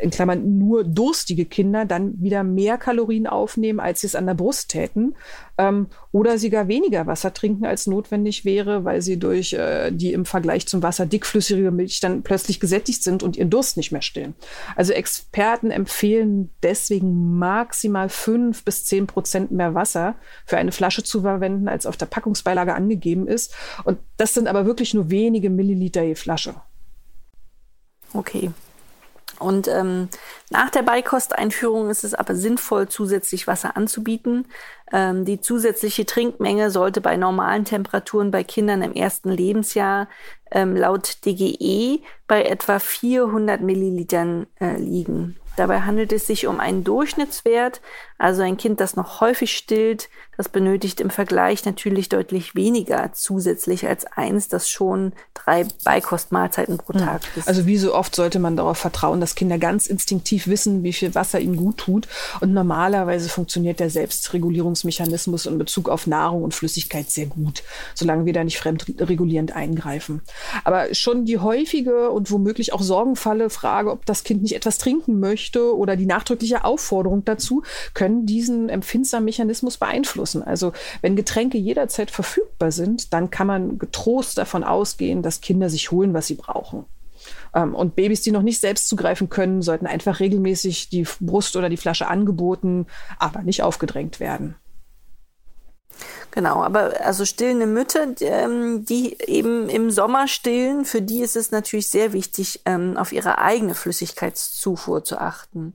in 0.01 0.09
Klammern 0.09 0.57
nur 0.57 0.83
durstige 0.83 1.45
Kinder 1.45 1.85
dann 1.85 2.13
wieder 2.21 2.43
mehr 2.43 2.77
Kalorien 2.77 3.27
aufnehmen, 3.27 3.79
als 3.79 4.01
sie 4.01 4.07
es 4.07 4.15
an 4.15 4.25
der 4.25 4.33
Brust 4.33 4.69
täten. 4.69 5.15
Ähm, 5.57 5.87
oder 6.11 6.37
sie 6.37 6.49
gar 6.49 6.67
weniger 6.67 7.07
Wasser 7.07 7.33
trinken, 7.33 7.65
als 7.65 7.87
notwendig 7.87 8.43
wäre, 8.43 8.83
weil 8.83 9.01
sie 9.01 9.17
durch 9.17 9.53
äh, 9.53 9.91
die 9.91 10.13
im 10.13 10.25
Vergleich 10.25 10.67
zum 10.67 10.83
Wasser 10.83 11.05
dickflüssige 11.05 11.71
Milch 11.71 11.99
dann 11.99 12.23
plötzlich 12.23 12.59
gesättigt 12.59 13.03
sind 13.03 13.23
und 13.23 13.37
ihren 13.37 13.49
Durst 13.49 13.77
nicht 13.77 13.91
mehr 13.91 14.01
stillen. 14.01 14.33
Also 14.75 14.93
Experten 14.93 15.71
empfehlen 15.71 16.49
deswegen 16.63 17.37
maximal 17.37 18.09
fünf 18.09 18.63
bis 18.63 18.85
zehn 18.85 19.07
Prozent 19.07 19.51
mehr 19.51 19.75
Wasser 19.75 20.15
für 20.45 20.57
eine 20.57 20.71
Flasche 20.71 21.03
zu 21.03 21.21
verwenden, 21.21 21.67
als 21.67 21.85
auf 21.85 21.97
der 21.97 22.07
Packungsbeilage 22.07 22.73
angegeben 22.73 23.27
ist. 23.27 23.53
Und 23.83 23.99
das 24.17 24.33
sind 24.33 24.47
aber 24.47 24.65
wirklich 24.65 24.93
nur 24.93 25.09
wenige 25.09 25.49
Milliliter 25.49 26.01
je 26.01 26.15
Flasche. 26.15 26.55
Okay, 28.13 28.51
und 29.41 29.67
ähm, 29.67 30.09
nach 30.49 30.69
der 30.69 30.83
Beikosteinführung 30.83 31.89
ist 31.89 32.03
es 32.03 32.13
aber 32.13 32.35
sinnvoll, 32.35 32.87
zusätzlich 32.87 33.47
Wasser 33.47 33.75
anzubieten. 33.75 34.45
Ähm, 34.91 35.25
die 35.25 35.41
zusätzliche 35.41 36.05
Trinkmenge 36.05 36.69
sollte 36.69 37.01
bei 37.01 37.17
normalen 37.17 37.65
Temperaturen 37.65 38.31
bei 38.31 38.43
Kindern 38.43 38.81
im 38.81 38.93
ersten 38.93 39.29
Lebensjahr 39.29 40.07
ähm, 40.51 40.75
laut 40.75 41.25
DGE 41.25 42.01
bei 42.27 42.43
etwa 42.43 42.79
400 42.79 43.61
Millilitern 43.61 44.47
äh, 44.59 44.77
liegen. 44.77 45.37
Dabei 45.57 45.81
handelt 45.81 46.13
es 46.13 46.27
sich 46.27 46.47
um 46.47 46.59
einen 46.59 46.83
Durchschnittswert, 46.83 47.81
also 48.17 48.41
ein 48.41 48.57
Kind, 48.57 48.79
das 48.79 48.95
noch 48.95 49.19
häufig 49.19 49.55
stillt, 49.55 50.09
das 50.41 50.49
benötigt 50.49 50.99
im 50.99 51.09
Vergleich 51.09 51.65
natürlich 51.65 52.09
deutlich 52.09 52.55
weniger 52.55 53.11
zusätzlich 53.13 53.87
als 53.87 54.05
eins, 54.05 54.47
das 54.47 54.69
schon 54.69 55.13
drei 55.33 55.65
Beikostmahlzeiten 55.83 56.77
pro 56.77 56.93
Tag 56.93 57.21
ist. 57.35 57.47
Also 57.47 57.65
wie 57.65 57.77
so 57.77 57.93
oft 57.95 58.15
sollte 58.15 58.39
man 58.39 58.55
darauf 58.55 58.77
vertrauen, 58.77 59.19
dass 59.19 59.35
Kinder 59.35 59.57
ganz 59.57 59.87
instinktiv 59.87 60.47
wissen, 60.47 60.83
wie 60.83 60.93
viel 60.93 61.15
Wasser 61.15 61.39
ihnen 61.39 61.55
gut 61.55 61.77
tut. 61.77 62.07
Und 62.39 62.53
normalerweise 62.53 63.29
funktioniert 63.29 63.79
der 63.79 63.89
Selbstregulierungsmechanismus 63.89 65.45
in 65.45 65.57
Bezug 65.57 65.89
auf 65.89 66.07
Nahrung 66.07 66.43
und 66.43 66.53
Flüssigkeit 66.53 67.09
sehr 67.09 67.25
gut, 67.25 67.63
solange 67.95 68.25
wir 68.25 68.33
da 68.33 68.43
nicht 68.43 68.59
fremdregulierend 68.59 69.55
eingreifen. 69.55 70.21
Aber 70.63 70.93
schon 70.93 71.25
die 71.25 71.39
häufige 71.39 72.11
und 72.11 72.31
womöglich 72.31 72.73
auch 72.73 72.81
sorgenfalle 72.81 73.49
Frage, 73.49 73.91
ob 73.91 74.05
das 74.05 74.23
Kind 74.23 74.41
nicht 74.41 74.55
etwas 74.55 74.77
trinken 74.77 75.19
möchte 75.19 75.75
oder 75.75 75.95
die 75.95 76.05
nachdrückliche 76.05 76.63
Aufforderung 76.63 77.25
dazu, 77.25 77.63
können 77.93 78.11
können 78.11 78.25
diesen 78.25 78.69
empfindsamen 78.69 79.25
Mechanismus 79.25 79.77
beeinflussen. 79.77 80.30
Also 80.39 80.73
wenn 81.01 81.15
Getränke 81.15 81.57
jederzeit 81.57 82.11
verfügbar 82.11 82.71
sind, 82.71 83.13
dann 83.13 83.29
kann 83.29 83.47
man 83.47 83.77
getrost 83.77 84.37
davon 84.37 84.63
ausgehen, 84.63 85.21
dass 85.21 85.41
Kinder 85.41 85.69
sich 85.69 85.91
holen, 85.91 86.13
was 86.13 86.27
sie 86.27 86.35
brauchen. 86.35 86.85
Ähm, 87.53 87.75
und 87.75 87.95
Babys, 87.95 88.21
die 88.21 88.31
noch 88.31 88.41
nicht 88.41 88.59
selbst 88.59 88.87
zugreifen 88.87 89.29
können, 89.29 89.61
sollten 89.61 89.87
einfach 89.87 90.19
regelmäßig 90.19 90.89
die 90.89 91.07
Brust 91.19 91.55
oder 91.55 91.69
die 91.69 91.77
Flasche 91.77 92.07
angeboten, 92.07 92.87
aber 93.19 93.41
nicht 93.41 93.63
aufgedrängt 93.63 94.19
werden. 94.19 94.55
Genau, 96.31 96.63
aber 96.63 96.93
also 97.03 97.25
stillende 97.25 97.67
Mütter, 97.67 98.07
ähm, 98.21 98.85
die 98.85 99.17
eben 99.27 99.69
im 99.69 99.91
Sommer 99.91 100.27
stillen, 100.27 100.85
für 100.85 101.01
die 101.01 101.21
ist 101.21 101.35
es 101.35 101.51
natürlich 101.51 101.89
sehr 101.89 102.13
wichtig, 102.13 102.61
ähm, 102.65 102.95
auf 102.97 103.11
ihre 103.11 103.37
eigene 103.39 103.75
Flüssigkeitszufuhr 103.75 105.03
zu 105.03 105.19
achten. 105.19 105.73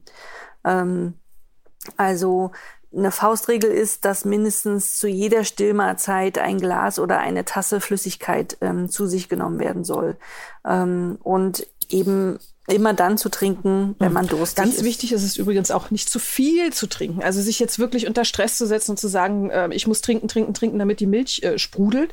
Also 1.96 2.50
eine 2.96 3.10
Faustregel 3.10 3.70
ist, 3.70 4.04
dass 4.04 4.24
mindestens 4.24 4.98
zu 4.98 5.08
jeder 5.08 5.44
Stillmahlzeit 5.44 6.38
ein 6.38 6.58
Glas 6.58 6.98
oder 6.98 7.18
eine 7.18 7.44
Tasse 7.44 7.80
Flüssigkeit 7.80 8.56
ähm, 8.60 8.88
zu 8.88 9.06
sich 9.06 9.28
genommen 9.28 9.58
werden 9.58 9.84
soll. 9.84 10.16
Ähm, 10.66 11.18
und 11.22 11.66
eben 11.88 12.38
immer 12.68 12.94
dann 12.94 13.16
zu 13.16 13.28
trinken, 13.28 13.94
wenn 13.98 14.12
man 14.12 14.26
durstig 14.26 14.56
Ganz 14.56 14.70
ist. 14.70 14.76
Ganz 14.78 14.86
wichtig 14.86 15.12
ist 15.12 15.22
es 15.22 15.36
übrigens 15.36 15.70
auch 15.70 15.90
nicht 15.90 16.08
zu 16.08 16.18
viel 16.18 16.72
zu 16.72 16.88
trinken. 16.88 17.22
Also 17.22 17.40
sich 17.40 17.60
jetzt 17.60 17.78
wirklich 17.78 18.08
unter 18.08 18.24
Stress 18.24 18.56
zu 18.56 18.66
setzen 18.66 18.92
und 18.92 18.96
zu 18.98 19.08
sagen, 19.08 19.50
äh, 19.50 19.68
ich 19.72 19.86
muss 19.86 20.00
trinken, 20.00 20.26
trinken, 20.26 20.54
trinken, 20.54 20.78
damit 20.78 21.00
die 21.00 21.06
Milch 21.06 21.42
äh, 21.42 21.58
sprudelt 21.58 22.12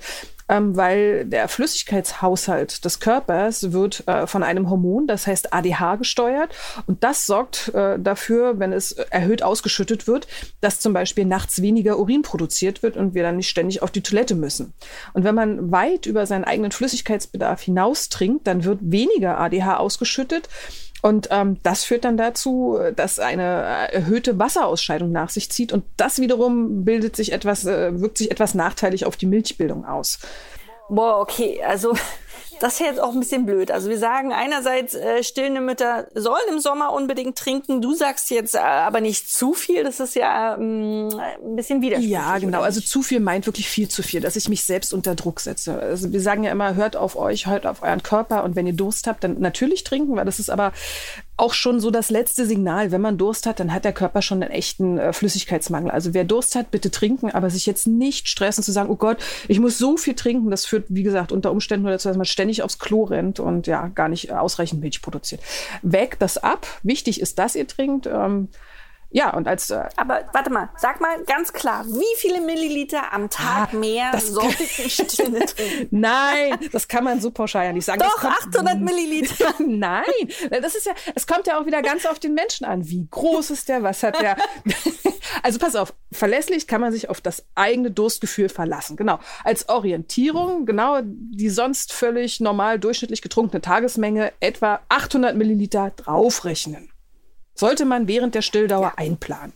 ähm, 0.53 0.75
weil 0.75 1.25
der 1.25 1.48
Flüssigkeitshaushalt 1.48 2.86
des 2.86 3.00
Körpers 3.00 3.72
wird 3.72 4.07
äh, 4.07 4.27
von 4.27 4.43
einem 4.43 4.69
Hormon, 4.69 5.07
das 5.07 5.25
heißt 5.25 5.51
ADH, 5.51 5.95
gesteuert. 5.95 6.53
Und 6.86 7.03
das 7.03 7.25
sorgt 7.25 7.74
äh, 7.74 7.98
dafür, 8.00 8.60
wenn 8.60 8.72
es 8.72 8.91
erhöht 8.91 9.41
ausgeschüttet 9.41 10.05
wird, 10.05 10.27
dass 10.62 10.79
zum 10.79 10.93
Beispiel 10.93 11.25
nachts 11.25 11.62
weniger 11.62 11.98
Urin 11.98 12.22
produziert 12.22 12.83
wird 12.83 12.98
und 12.98 13.15
wir 13.15 13.24
dann 13.24 13.38
nicht 13.38 13.50
ständig 13.50 13.81
auf 13.81 13.89
die 13.89 14.01
Toilette 14.01 14.36
müssen. 14.36 14.74
Und 15.13 15.24
wenn 15.24 15.33
man 15.33 15.72
weit 15.72 16.05
über 16.05 16.27
seinen 16.27 16.43
eigenen 16.43 16.72
Flüssigkeitsbedarf 16.72 17.62
hinaus 17.62 18.10
trinkt, 18.10 18.45
dann 18.45 18.63
wird 18.63 18.79
weniger 18.83 19.39
ADH 19.39 19.77
ausgeschüttet. 19.77 20.50
Und 21.03 21.27
ähm, 21.31 21.57
das 21.63 21.83
führt 21.83 22.05
dann 22.05 22.15
dazu, 22.15 22.79
dass 22.95 23.19
eine 23.19 23.43
erhöhte 23.43 24.39
Wasserausscheidung 24.39 25.12
nach 25.12 25.29
sich 25.29 25.51
zieht. 25.51 25.74
Und 25.74 25.83
das 25.98 26.19
wiederum 26.19 26.86
bildet 26.86 27.17
sich 27.17 27.33
etwas, 27.33 27.65
äh, 27.65 28.00
wirkt 28.00 28.17
sich 28.17 28.31
etwas 28.31 28.53
nachteilig 28.53 29.05
auf 29.05 29.17
die 29.17 29.25
Milchbildung 29.25 29.86
aus. 29.86 30.19
Boah, 30.88 31.19
okay, 31.19 31.62
also 31.62 31.93
das 32.59 32.73
ist 32.73 32.79
jetzt 32.79 33.01
auch 33.01 33.13
ein 33.13 33.19
bisschen 33.19 33.45
blöd. 33.45 33.71
Also 33.71 33.89
wir 33.89 33.97
sagen 33.97 34.31
einerseits, 34.31 34.93
äh, 34.93 35.23
stillende 35.23 35.62
Mütter 35.62 36.07
sollen 36.13 36.43
im 36.50 36.59
Sommer 36.59 36.93
unbedingt 36.93 37.38
trinken. 37.38 37.81
Du 37.81 37.93
sagst 37.93 38.29
jetzt 38.31 38.55
äh, 38.55 38.59
aber 38.59 39.01
nicht 39.01 39.31
zu 39.31 39.53
viel. 39.53 39.83
Das 39.83 40.00
ist 40.00 40.15
ja 40.15 40.55
ähm, 40.55 41.09
ein 41.43 41.55
bisschen 41.55 41.81
widersprüchlich. 41.81 42.12
Ja, 42.12 42.38
genau. 42.38 42.62
Also 42.62 42.81
zu 42.81 43.01
viel 43.01 43.19
meint 43.19 43.45
wirklich 43.45 43.67
viel 43.67 43.88
zu 43.88 44.03
viel, 44.03 44.21
dass 44.21 44.35
ich 44.35 44.50
mich 44.50 44.63
selbst 44.63 44.93
unter 44.93 45.15
Druck 45.15 45.39
setze. 45.39 45.79
Also 45.79 46.12
wir 46.13 46.21
sagen 46.21 46.43
ja 46.43 46.51
immer, 46.51 46.75
hört 46.75 46.95
auf 46.95 47.15
euch, 47.15 47.47
hört 47.47 47.65
auf 47.65 47.83
euren 47.83 48.03
Körper 48.03 48.43
und 48.43 48.55
wenn 48.55 48.67
ihr 48.67 48.73
Durst 48.73 49.07
habt, 49.07 49.23
dann 49.23 49.39
natürlich 49.39 49.83
trinken, 49.83 50.15
weil 50.15 50.25
das 50.25 50.39
ist 50.39 50.50
aber 50.50 50.73
auch 51.35 51.53
schon 51.53 51.79
so 51.79 51.89
das 51.89 52.09
letzte 52.09 52.45
Signal. 52.45 52.91
Wenn 52.91 53.01
man 53.01 53.17
Durst 53.17 53.47
hat, 53.47 53.59
dann 53.59 53.73
hat 53.73 53.85
der 53.85 53.93
Körper 53.93 54.21
schon 54.21 54.43
einen 54.43 54.51
echten 54.51 55.00
äh, 55.00 55.13
Flüssigkeitsmangel. 55.13 55.89
Also 55.89 56.13
wer 56.13 56.25
Durst 56.25 56.55
hat, 56.55 56.69
bitte 56.69 56.91
trinken, 56.91 57.31
aber 57.31 57.50
sich 57.50 57.65
jetzt 57.65 57.88
nicht 57.88 58.27
stressen 58.27 58.63
zu 58.63 58.71
sagen, 58.71 58.89
oh 58.89 58.95
Gott, 58.95 59.17
ich 59.47 59.59
muss 59.59 59.77
so 59.77 59.97
viel 59.97 60.13
trinken. 60.13 60.51
Das 60.51 60.65
führt, 60.65 60.85
wie 60.89 61.03
gesagt, 61.03 61.31
unter 61.31 61.51
Umständen 61.51 61.83
nur 61.83 61.91
dazu, 61.91 62.07
dass 62.07 62.17
man 62.17 62.25
ständig 62.34 62.63
aufs 62.63 62.80
Klo 62.80 63.04
rennt 63.04 63.40
und 63.40 63.68
ja, 63.68 63.88
gar 63.88 64.10
nicht 64.10 64.32
ausreichend 64.32 64.82
Milch 64.82 65.02
produziert. 65.02 65.42
Wägt 65.82 66.22
das 66.22 66.38
ab. 66.38 66.68
Wichtig 66.84 67.22
ist, 67.22 67.40
dass 67.40 67.56
ihr 67.56 67.68
trinkt. 67.68 68.08
Ähm, 68.08 68.50
ja, 69.13 69.32
und 69.32 69.48
als. 69.48 69.70
Äh, 69.70 69.88
Aber 69.96 70.24
warte 70.34 70.50
mal, 70.50 70.70
sag 70.75 71.00
mal 71.00 71.24
ganz 71.25 71.53
klar, 71.53 71.86
wie 71.86 72.17
viele 72.17 72.41
Milliliter 72.41 73.13
am 73.13 73.29
Tag 73.29 73.70
ah, 73.72 73.75
mehr 73.75 74.12
sollten 74.20 74.89
Stille 74.89 75.39
trinken? 75.46 75.88
Nein, 75.91 76.58
das 76.72 76.88
kann 76.88 77.03
man 77.03 77.22
so 77.22 77.29
pauschal 77.29 77.65
ja 77.65 77.74
nicht 77.74 77.86
sagen. 77.86 78.00
Doch, 78.00 78.17
kommt, 78.17 78.34
800 78.55 78.79
Milliliter. 78.79 79.53
Nein, 79.60 80.03
das 80.50 80.74
ist 80.74 80.88
ja, 80.88 80.93
es 81.13 81.27
kommt 81.27 81.46
ja 81.46 81.60
auch 81.60 81.67
wieder 81.67 81.84
ganz 81.84 82.08
auf 82.08 82.17
den 82.17 82.34
Menschen 82.34 82.65
an. 82.65 82.89
Wie 82.89 83.08
groß 83.10 83.51
ist 83.51 83.70
der? 83.70 83.84
Was 83.84 84.01
hat 84.01 84.20
der? 84.20 84.36
also 85.43 85.60
pass 85.60 85.75
auf, 85.75 85.93
verlässlich 86.12 86.65
kann 86.65 86.82
man 86.82 86.91
sich 86.91 87.08
auf 87.08 87.22
das 87.22 87.46
eigene 87.53 87.91
Durstgefühl 87.91 88.50
verlassen. 88.50 88.98
Genau. 88.98 89.20
Als 89.43 89.70
Orientierung, 89.70 90.65
genau, 90.65 91.01
die 91.03 91.50
sonst 91.50 91.93
völlig 91.93 92.39
normal 92.39 92.79
durchschnittlich 92.79 93.22
getrunkene 93.22 93.62
Tagesmenge 93.62 94.34
etwa 94.39 94.79
800 94.89 95.36
Milliliter 95.36 95.91
draufrechnen. 95.96 96.92
Sollte 97.55 97.86
man 97.86 98.07
während 98.07 98.36
der 98.36 98.41
Stilldauer 98.41 98.93
einplanen. 98.98 99.53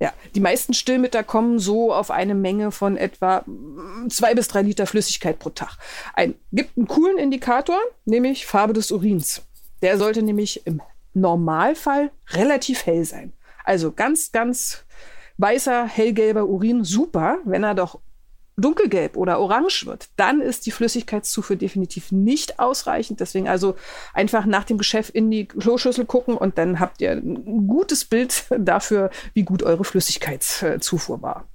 Ja, 0.00 0.14
die 0.34 0.40
meisten 0.40 0.72
Stillmütter 0.72 1.22
kommen 1.22 1.58
so 1.58 1.92
auf 1.92 2.10
eine 2.10 2.34
Menge 2.34 2.72
von 2.72 2.96
etwa 2.96 3.42
mm, 3.46 4.08
zwei 4.08 4.34
bis 4.34 4.48
drei 4.48 4.62
Liter 4.62 4.86
Flüssigkeit 4.86 5.38
pro 5.38 5.50
Tag. 5.50 5.76
Ein, 6.14 6.34
gibt 6.52 6.76
einen 6.78 6.88
coolen 6.88 7.18
Indikator, 7.18 7.78
nämlich 8.06 8.46
Farbe 8.46 8.72
des 8.72 8.90
Urins. 8.90 9.42
Der 9.82 9.98
sollte 9.98 10.22
nämlich 10.22 10.66
im 10.66 10.80
Normalfall 11.12 12.10
relativ 12.30 12.86
hell 12.86 13.04
sein. 13.04 13.34
Also 13.64 13.92
ganz, 13.92 14.32
ganz 14.32 14.84
weißer, 15.36 15.86
hellgelber 15.86 16.46
Urin, 16.46 16.82
super. 16.82 17.38
Wenn 17.44 17.62
er 17.62 17.74
doch 17.74 18.00
dunkelgelb 18.60 19.16
oder 19.16 19.40
orange 19.40 19.86
wird, 19.86 20.08
dann 20.16 20.40
ist 20.40 20.66
die 20.66 20.70
Flüssigkeitszufuhr 20.70 21.56
definitiv 21.56 22.12
nicht 22.12 22.58
ausreichend. 22.58 23.20
Deswegen 23.20 23.48
also 23.48 23.74
einfach 24.12 24.46
nach 24.46 24.64
dem 24.64 24.78
Geschäft 24.78 25.10
in 25.10 25.30
die 25.30 25.46
Kloschüssel 25.46 26.04
gucken 26.04 26.36
und 26.36 26.58
dann 26.58 26.80
habt 26.80 27.00
ihr 27.00 27.12
ein 27.12 27.66
gutes 27.66 28.04
Bild 28.04 28.44
dafür, 28.58 29.10
wie 29.34 29.42
gut 29.42 29.62
eure 29.62 29.84
Flüssigkeitszufuhr 29.84 31.22
war. 31.22 31.46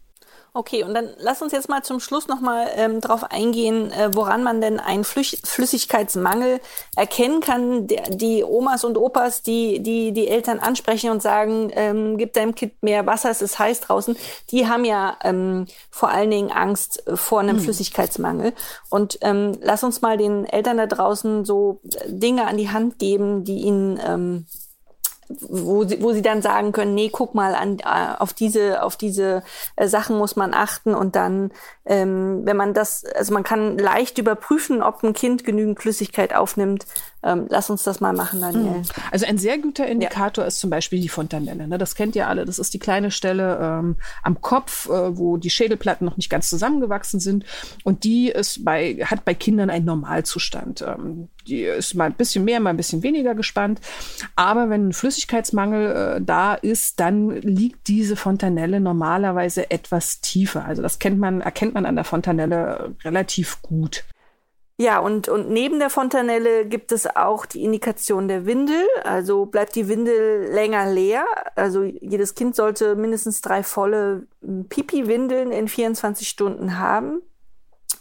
Okay, 0.58 0.86
und 0.86 0.94
dann 0.94 1.10
lass 1.18 1.42
uns 1.42 1.52
jetzt 1.52 1.68
mal 1.68 1.84
zum 1.84 2.00
Schluss 2.00 2.30
nochmal 2.30 2.70
ähm, 2.78 3.02
darauf 3.02 3.26
eingehen, 3.26 3.92
äh, 3.92 4.12
woran 4.14 4.42
man 4.42 4.62
denn 4.62 4.80
einen 4.80 5.04
Flüch 5.04 5.42
Flüssigkeitsmangel 5.44 6.62
erkennen 6.96 7.42
kann. 7.42 7.88
Der, 7.88 8.04
die 8.04 8.42
Omas 8.42 8.86
und 8.86 8.98
Opas, 8.98 9.42
die, 9.42 9.84
die 9.84 10.14
die 10.14 10.30
Eltern 10.30 10.60
ansprechen 10.60 11.10
und 11.10 11.22
sagen, 11.22 11.72
ähm, 11.74 12.18
gib 12.18 12.32
deinem 12.32 12.56
Kind 12.56 12.82
mehr 12.82 13.06
Wasser, 13.06 13.32
es 13.32 13.42
ist 13.42 13.60
heiß 13.60 13.82
draußen, 13.82 14.16
die 14.50 14.66
haben 14.66 14.86
ja 14.86 15.18
ähm, 15.26 15.66
vor 15.92 16.08
allen 16.08 16.32
Dingen 16.32 16.52
Angst 16.54 17.04
vor 17.14 17.42
einem 17.42 17.58
hm. 17.58 17.64
Flüssigkeitsmangel. 17.64 18.54
Und 18.90 19.18
ähm, 19.24 19.58
lass 19.60 19.84
uns 19.84 20.02
mal 20.02 20.16
den 20.16 20.46
Eltern 20.46 20.78
da 20.78 20.88
draußen 20.88 21.44
so 21.44 21.82
Dinge 22.08 22.48
an 22.48 22.56
die 22.56 22.70
Hand 22.70 22.98
geben, 22.98 23.44
die 23.44 23.58
ihnen 23.58 24.00
ähm, 24.02 24.46
wo 25.28 25.84
sie, 25.86 26.02
wo 26.02 26.14
sie 26.14 26.22
dann 26.22 26.42
sagen 26.42 26.72
können, 26.72 26.94
nee, 26.94 27.10
guck 27.12 27.34
mal 27.34 27.56
an 27.56 27.80
äh, 27.80 28.16
auf 28.18 28.34
diese 28.34 28.84
auf 28.84 28.96
diese 28.96 29.44
äh, 29.76 29.88
Sachen 29.88 30.18
muss 30.18 30.36
man 30.36 30.54
achten 30.54 30.94
und 30.94 31.16
dann 31.16 31.52
ähm, 31.86 32.42
wenn 32.46 32.58
man 32.58 32.74
das 32.74 33.06
also 33.16 33.34
man 33.34 33.44
kann 33.44 33.78
leicht 33.78 34.18
überprüfen, 34.18 34.84
ob 34.84 35.04
ein 35.04 35.14
Kind 35.14 35.44
genügend 35.44 35.82
Flüssigkeit 35.82 36.36
aufnimmt. 36.36 36.86
Ähm, 37.24 37.48
lass 37.50 37.72
uns 37.72 37.82
das 37.82 38.02
mal 38.02 38.14
machen, 38.14 38.42
Daniel. 38.42 38.78
Mhm. 38.78 38.84
Also 39.12 39.26
ein 39.26 39.40
sehr 39.40 39.58
guter 39.58 39.88
Indikator 39.88 40.44
ja. 40.44 40.48
ist 40.48 40.60
zum 40.60 40.70
Beispiel 40.70 41.02
die 41.02 41.10
Fontanelle. 41.10 41.68
Ne? 41.68 41.80
Das 41.80 41.96
kennt 41.96 42.16
ihr 42.16 42.28
alle. 42.28 42.46
Das 42.46 42.60
ist 42.60 42.76
die 42.76 42.80
kleine 42.80 43.10
Stelle 43.10 43.58
ähm, 43.60 43.96
am 44.22 44.42
Kopf, 44.42 44.88
äh, 44.90 45.18
wo 45.18 45.38
die 45.38 45.50
Schädelplatten 45.50 46.06
noch 46.06 46.18
nicht 46.18 46.30
ganz 46.30 46.50
zusammengewachsen 46.50 47.20
sind 47.20 47.46
und 47.84 48.04
die 48.04 48.30
ist 48.30 48.64
bei 48.64 48.96
hat 49.04 49.26
bei 49.26 49.34
Kindern 49.34 49.72
einen 49.72 49.86
Normalzustand. 49.86 50.84
Ähm, 50.84 51.30
die 51.48 51.64
ist 51.64 51.94
mal 51.96 52.06
ein 52.06 52.14
bisschen 52.14 52.44
mehr, 52.44 52.60
mal 52.60 52.72
ein 52.72 52.78
bisschen 52.78 53.04
weniger 53.04 53.36
gespannt. 53.36 53.80
Aber 54.36 54.70
wenn 54.70 54.90
ein 54.90 54.94
Flüssigkeitsmangel 54.94 56.18
äh, 56.18 56.22
da 56.22 56.56
ist, 56.56 57.00
dann 57.00 57.30
liegt 57.30 57.88
diese 57.88 58.16
Fontanelle 58.16 58.80
normalerweise 58.80 59.72
etwas 59.72 60.22
tiefer. 60.22 60.66
Also 60.66 60.82
das 60.82 61.00
kennt 61.00 61.20
man, 61.20 61.42
erkennt 61.42 61.74
man 61.74 61.86
an 61.86 61.96
der 61.96 62.06
Fontanelle 62.06 62.96
relativ 63.04 63.62
gut. 63.62 64.04
Ja, 64.78 65.00
und, 65.00 65.30
und 65.30 65.50
neben 65.50 65.80
der 65.80 65.90
Fontanelle 65.90 66.66
gibt 66.66 66.92
es 66.92 67.08
auch 67.16 67.46
die 67.46 67.64
Indikation 67.64 68.28
der 68.28 68.46
Windel. 68.46 68.86
Also 69.06 69.46
bleibt 69.46 69.76
die 69.76 69.88
Windel 69.88 70.52
länger 70.52 70.92
leer. 70.92 71.26
Also 71.56 71.84
jedes 71.84 72.36
Kind 72.36 72.58
sollte 72.58 72.96
mindestens 72.96 73.40
drei 73.40 73.64
volle 73.64 74.28
hm, 74.42 74.68
Pipi-Windeln 74.68 75.52
in 75.54 75.70
24 75.70 76.28
Stunden 76.28 76.78
haben 76.78 77.22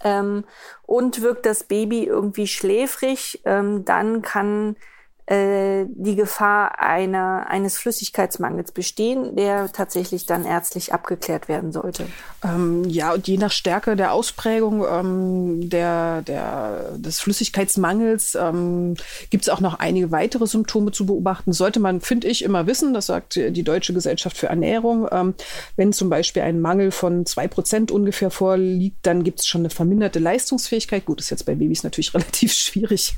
ähm, 0.04 0.44
und 0.82 1.22
wirkt 1.22 1.46
das 1.46 1.64
Baby 1.64 2.04
irgendwie 2.04 2.46
schläfrig, 2.46 3.42
ähm, 3.44 3.84
dann 3.84 4.22
kann 4.22 4.76
äh, 5.26 5.86
die 5.88 6.16
Gefahr 6.16 6.78
einer, 6.80 7.46
eines 7.48 7.78
Flüssigkeitsmangels 7.78 8.72
bestehen, 8.72 9.34
der 9.36 9.72
tatsächlich 9.72 10.26
dann 10.26 10.44
ärztlich 10.44 10.92
abgeklärt 10.92 11.48
werden 11.48 11.72
sollte. 11.72 12.06
Ähm, 12.44 12.84
ja, 12.84 13.14
und 13.14 13.26
je 13.26 13.38
nach 13.38 13.50
Stärke 13.50 13.96
der 13.96 14.12
Ausprägung 14.12 14.84
ähm, 14.86 15.70
der, 15.70 16.20
der, 16.20 16.98
des 16.98 17.20
Flüssigkeitsmangels 17.20 18.34
ähm, 18.38 18.96
gibt 19.30 19.44
es 19.44 19.48
auch 19.48 19.60
noch 19.60 19.78
einige 19.78 20.10
weitere 20.10 20.46
Symptome 20.46 20.92
zu 20.92 21.06
beobachten. 21.06 21.54
Sollte 21.54 21.80
man, 21.80 22.02
finde 22.02 22.28
ich, 22.28 22.44
immer 22.44 22.66
wissen, 22.66 22.92
das 22.92 23.06
sagt 23.06 23.36
die 23.36 23.62
Deutsche 23.62 23.94
Gesellschaft 23.94 24.36
für 24.36 24.48
Ernährung, 24.48 25.08
ähm, 25.10 25.32
wenn 25.76 25.94
zum 25.94 26.10
Beispiel 26.10 26.42
ein 26.42 26.60
Mangel 26.60 26.90
von 26.90 27.24
zwei 27.24 27.48
Prozent 27.48 27.90
ungefähr 27.90 28.30
vorliegt, 28.30 28.98
dann 29.06 29.24
gibt 29.24 29.40
es 29.40 29.46
schon 29.46 29.62
eine 29.62 29.70
verminderte 29.70 30.18
Leistungsfähigkeit. 30.18 31.06
Gut, 31.06 31.20
ist 31.20 31.30
jetzt 31.30 31.46
bei 31.46 31.54
Babys 31.54 31.82
natürlich 31.82 32.12
relativ 32.14 32.52
schwierig 32.52 33.16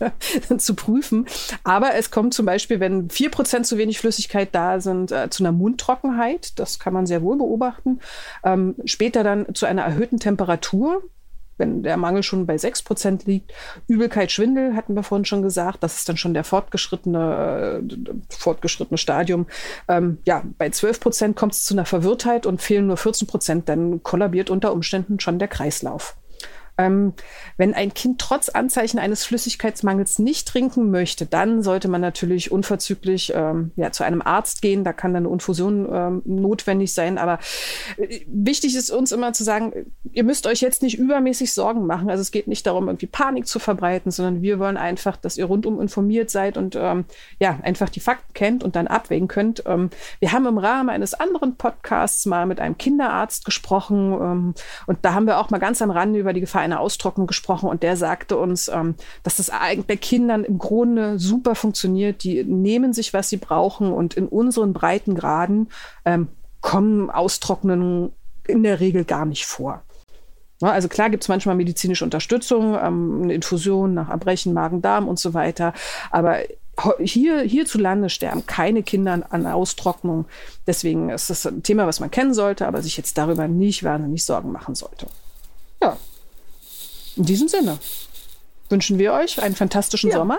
zu 0.58 0.74
prüfen, 0.74 1.26
aber 1.64 1.95
es 1.96 2.10
kommt 2.10 2.34
zum 2.34 2.46
Beispiel, 2.46 2.80
wenn 2.80 3.10
vier 3.10 3.30
Prozent 3.30 3.66
zu 3.66 3.78
wenig 3.78 3.98
Flüssigkeit 3.98 4.48
da 4.52 4.80
sind, 4.80 5.12
äh, 5.12 5.30
zu 5.30 5.42
einer 5.42 5.52
Mundtrockenheit. 5.52 6.58
Das 6.58 6.78
kann 6.78 6.92
man 6.92 7.06
sehr 7.06 7.22
wohl 7.22 7.36
beobachten. 7.36 8.00
Ähm, 8.44 8.76
später 8.84 9.24
dann 9.24 9.54
zu 9.54 9.66
einer 9.66 9.82
erhöhten 9.82 10.18
Temperatur 10.18 11.02
wenn 11.58 11.82
der 11.82 11.96
Mangel 11.96 12.22
schon 12.22 12.46
bei 12.46 12.58
sechs 12.58 12.82
Prozent 12.82 13.24
liegt. 13.24 13.52
Übelkeit, 13.86 14.30
Schwindel 14.30 14.76
hatten 14.76 14.94
wir 14.94 15.02
vorhin 15.02 15.24
schon 15.24 15.42
gesagt. 15.42 15.82
Das 15.82 15.96
ist 15.96 16.08
dann 16.08 16.16
schon 16.16 16.34
der 16.34 16.44
fortgeschrittene, 16.44 17.82
äh, 17.82 18.34
fortgeschrittene 18.36 18.98
Stadium. 18.98 19.46
Ähm, 19.88 20.18
ja, 20.26 20.42
bei 20.58 20.70
zwölf 20.70 21.00
Prozent 21.00 21.36
kommt 21.36 21.54
es 21.54 21.64
zu 21.64 21.74
einer 21.74 21.86
Verwirrtheit 21.86 22.46
und 22.46 22.60
fehlen 22.60 22.86
nur 22.86 22.96
14 22.96 23.26
Prozent. 23.26 23.68
Dann 23.68 24.02
kollabiert 24.02 24.50
unter 24.50 24.72
Umständen 24.72 25.20
schon 25.20 25.38
der 25.38 25.48
Kreislauf. 25.48 26.16
Ähm, 26.78 27.14
wenn 27.56 27.74
ein 27.74 27.94
Kind 27.94 28.20
trotz 28.20 28.48
Anzeichen 28.48 28.98
eines 28.98 29.24
Flüssigkeitsmangels 29.24 30.18
nicht 30.18 30.46
trinken 30.46 30.90
möchte, 30.90 31.24
dann 31.24 31.62
sollte 31.62 31.88
man 31.88 32.00
natürlich 32.00 32.52
unverzüglich 32.52 33.32
ähm, 33.34 33.72
ja, 33.76 33.92
zu 33.92 34.04
einem 34.04 34.20
Arzt 34.20 34.60
gehen. 34.60 34.84
Da 34.84 34.92
kann 34.92 35.14
dann 35.14 35.24
eine 35.24 35.32
Infusion 35.32 35.88
ähm, 35.90 36.22
notwendig 36.24 36.92
sein. 36.92 37.18
Aber 37.18 37.38
äh, 37.96 38.20
wichtig 38.26 38.76
ist 38.76 38.90
uns 38.90 39.12
immer 39.12 39.32
zu 39.32 39.42
sagen, 39.44 39.72
ihr 40.12 40.24
müsst 40.24 40.46
euch 40.46 40.60
jetzt 40.60 40.82
nicht 40.82 40.98
übermäßig 40.98 41.52
Sorgen 41.52 41.86
machen. 41.86 42.10
Also 42.10 42.20
es 42.20 42.30
geht 42.30 42.46
nicht 42.46 42.66
darum, 42.66 42.88
irgendwie 42.88 43.06
Panik 43.06 43.46
zu 43.46 43.58
verbreiten, 43.58 44.10
sondern 44.10 44.42
wir 44.42 44.58
wollen 44.58 44.76
einfach, 44.76 45.16
dass 45.16 45.38
ihr 45.38 45.46
rundum 45.46 45.80
informiert 45.80 46.30
seid 46.30 46.58
und 46.58 46.76
ähm, 46.76 47.06
ja, 47.40 47.58
einfach 47.62 47.88
die 47.88 48.00
Fakten 48.00 48.34
kennt 48.34 48.64
und 48.64 48.76
dann 48.76 48.86
abwägen 48.86 49.28
könnt. 49.28 49.62
Ähm, 49.66 49.90
wir 50.20 50.32
haben 50.32 50.46
im 50.46 50.58
Rahmen 50.58 50.90
eines 50.90 51.14
anderen 51.14 51.56
Podcasts 51.56 52.26
mal 52.26 52.44
mit 52.44 52.60
einem 52.60 52.76
Kinderarzt 52.76 53.44
gesprochen 53.44 54.12
ähm, 54.12 54.54
und 54.86 54.98
da 55.02 55.14
haben 55.14 55.26
wir 55.26 55.38
auch 55.38 55.50
mal 55.50 55.58
ganz 55.58 55.80
am 55.80 55.90
Rande 55.90 56.18
über 56.18 56.32
die 56.32 56.40
Gefahr 56.40 56.65
einer 56.66 56.80
Austrocknung 56.80 57.26
gesprochen 57.26 57.68
und 57.68 57.82
der 57.82 57.96
sagte 57.96 58.36
uns, 58.36 58.68
ähm, 58.68 58.94
dass 59.22 59.36
das 59.36 59.50
bei 59.86 59.96
Kindern 59.96 60.44
im 60.44 60.58
Grunde 60.58 61.18
super 61.18 61.54
funktioniert. 61.54 62.22
Die 62.22 62.44
nehmen 62.44 62.92
sich, 62.92 63.14
was 63.14 63.28
sie 63.28 63.38
brauchen 63.38 63.92
und 63.92 64.14
in 64.14 64.28
unseren 64.28 64.72
Breitengraden 64.72 65.70
ähm, 66.04 66.28
kommen 66.60 67.10
Austrocknungen 67.10 68.12
in 68.46 68.62
der 68.62 68.80
Regel 68.80 69.04
gar 69.04 69.24
nicht 69.24 69.46
vor. 69.46 69.82
Also 70.60 70.88
klar 70.88 71.10
gibt 71.10 71.22
es 71.22 71.28
manchmal 71.28 71.54
medizinische 71.54 72.04
Unterstützung, 72.04 72.76
ähm, 72.80 73.20
eine 73.22 73.34
Infusion 73.34 73.94
nach 73.94 74.08
Erbrechen, 74.08 74.52
Magen-Darm 74.52 75.06
und 75.06 75.18
so 75.18 75.34
weiter. 75.34 75.74
Aber 76.10 76.38
hier, 76.98 77.40
hierzulande 77.40 78.10
sterben 78.10 78.46
keine 78.46 78.82
Kinder 78.82 79.26
an 79.30 79.46
Austrocknung. 79.46 80.26
Deswegen 80.66 81.10
ist 81.10 81.30
das 81.30 81.46
ein 81.46 81.62
Thema, 81.62 81.86
was 81.86 82.00
man 82.00 82.10
kennen 82.10 82.34
sollte, 82.34 82.66
aber 82.66 82.82
sich 82.82 82.96
jetzt 82.96 83.16
darüber 83.18 83.48
nicht 83.48 83.82
wahnsinnig 83.82 84.24
Sorgen 84.24 84.52
machen 84.52 84.74
sollte. 84.74 85.06
Ja, 85.82 85.96
in 87.16 87.24
diesem 87.24 87.48
Sinne 87.48 87.78
wünschen 88.68 88.98
wir 88.98 89.12
euch 89.12 89.42
einen 89.42 89.56
fantastischen 89.56 90.10
ja. 90.10 90.18
Sommer. 90.18 90.38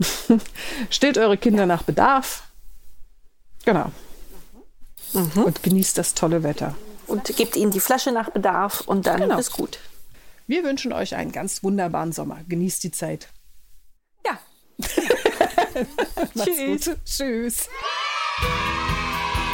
Stillt 0.90 1.18
eure 1.18 1.36
Kinder 1.36 1.60
ja. 1.60 1.66
nach 1.66 1.82
Bedarf. 1.84 2.44
Genau. 3.64 3.90
Mhm. 5.12 5.44
Und 5.44 5.62
genießt 5.62 5.96
das 5.96 6.14
tolle 6.14 6.42
Wetter. 6.42 6.74
Und 7.06 7.36
gebt 7.36 7.56
ihnen 7.56 7.70
die 7.70 7.80
Flasche 7.80 8.12
nach 8.12 8.30
Bedarf 8.30 8.80
und 8.82 9.06
dann 9.06 9.20
genau. 9.20 9.38
ist 9.38 9.52
gut. 9.52 9.78
Wir 10.46 10.64
wünschen 10.64 10.92
euch 10.92 11.14
einen 11.14 11.32
ganz 11.32 11.62
wunderbaren 11.62 12.12
Sommer. 12.12 12.40
Genießt 12.48 12.82
die 12.84 12.90
Zeit. 12.90 13.28
Ja. 14.26 14.38
Tschüss. 16.34 16.86
Gut. 16.86 16.98
Tschüss. 17.04 17.68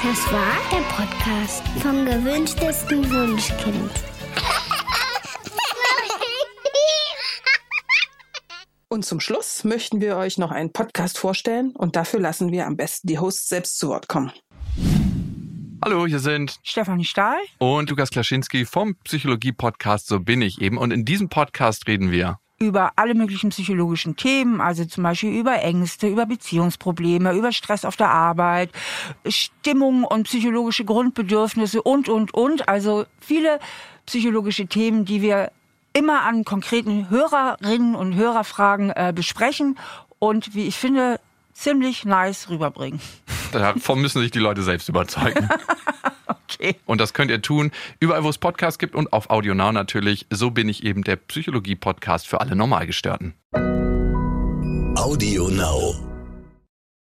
Das 0.03 0.33
war 0.33 0.57
der 0.73 0.83
Podcast 0.95 1.63
vom 1.83 2.07
gewünschtesten 2.07 3.11
Wunschkind. 3.11 3.91
Und 8.93 9.05
zum 9.05 9.21
Schluss 9.21 9.63
möchten 9.63 10.01
wir 10.01 10.17
euch 10.17 10.37
noch 10.37 10.51
einen 10.51 10.73
Podcast 10.73 11.17
vorstellen 11.17 11.71
und 11.77 11.95
dafür 11.95 12.19
lassen 12.19 12.51
wir 12.51 12.67
am 12.67 12.77
besten 12.77 13.07
die 13.07 13.21
Hosts 13.21 13.49
selbst 13.49 13.79
zu 13.79 13.87
Wort 13.87 14.09
kommen. 14.09 14.33
Hallo, 15.81 16.09
hier 16.09 16.19
sind 16.19 16.59
Stefanie 16.65 17.05
Stahl 17.05 17.39
und 17.59 17.89
Lukas 17.89 18.11
Klaschinski 18.11 18.65
vom 18.65 18.97
Psychologie-Podcast 19.05 20.09
So 20.09 20.19
bin 20.19 20.43
ich 20.43 20.61
eben. 20.61 20.77
Und 20.77 20.93
in 20.93 21.05
diesem 21.05 21.29
Podcast 21.29 21.87
reden 21.87 22.11
wir 22.11 22.41
über 22.59 22.91
alle 22.97 23.15
möglichen 23.15 23.51
psychologischen 23.51 24.17
Themen, 24.17 24.61
also 24.61 24.85
zum 24.85 25.05
Beispiel 25.05 25.39
über 25.39 25.63
Ängste, 25.63 26.09
über 26.09 26.27
Beziehungsprobleme, 26.27 27.33
über 27.35 27.53
Stress 27.53 27.85
auf 27.85 27.95
der 27.95 28.11
Arbeit, 28.11 28.71
Stimmung 29.25 30.03
und 30.03 30.25
psychologische 30.25 30.85
Grundbedürfnisse 30.85 31.81
und, 31.81 32.09
und, 32.09 32.35
und. 32.35 32.69
Also 32.69 33.07
viele 33.21 33.61
psychologische 34.05 34.67
Themen, 34.67 35.05
die 35.05 35.23
wir 35.23 35.53
immer 35.93 36.23
an 36.23 36.45
konkreten 36.45 37.11
Hörerinnen 37.11 37.95
und 37.95 38.15
Hörerfragen 38.15 38.91
äh, 38.91 39.13
besprechen 39.15 39.79
und 40.19 40.55
wie 40.55 40.67
ich 40.67 40.77
finde, 40.77 41.21
ziemlich 41.53 42.05
nice 42.05 42.49
rüberbringen. 42.49 43.01
Davon 43.53 44.01
müssen 44.01 44.21
sich 44.21 44.31
die 44.31 44.39
Leute 44.39 44.63
selbst 44.63 44.89
überzeugen. 44.89 45.49
okay. 46.27 46.77
Und 46.87 47.01
das 47.01 47.13
könnt 47.13 47.31
ihr 47.31 47.43
tun, 47.43 47.71
überall 47.99 48.25
wo 48.25 48.29
es 48.29 48.39
Podcasts 48.39 48.79
gibt 48.79 48.95
und 48.95 49.13
auf 49.13 49.31
Audio 49.31 49.55
Now 49.55 49.73
natürlich. 49.73 50.27
So 50.31 50.51
bin 50.51 50.69
ich 50.69 50.85
eben 50.85 51.03
der 51.03 51.17
Psychologie-Podcast 51.17 52.27
für 52.27 52.41
alle 52.41 52.57
Normalgestörten. 52.57 53.35
Audio 54.97 55.49
Now. 55.49 56.10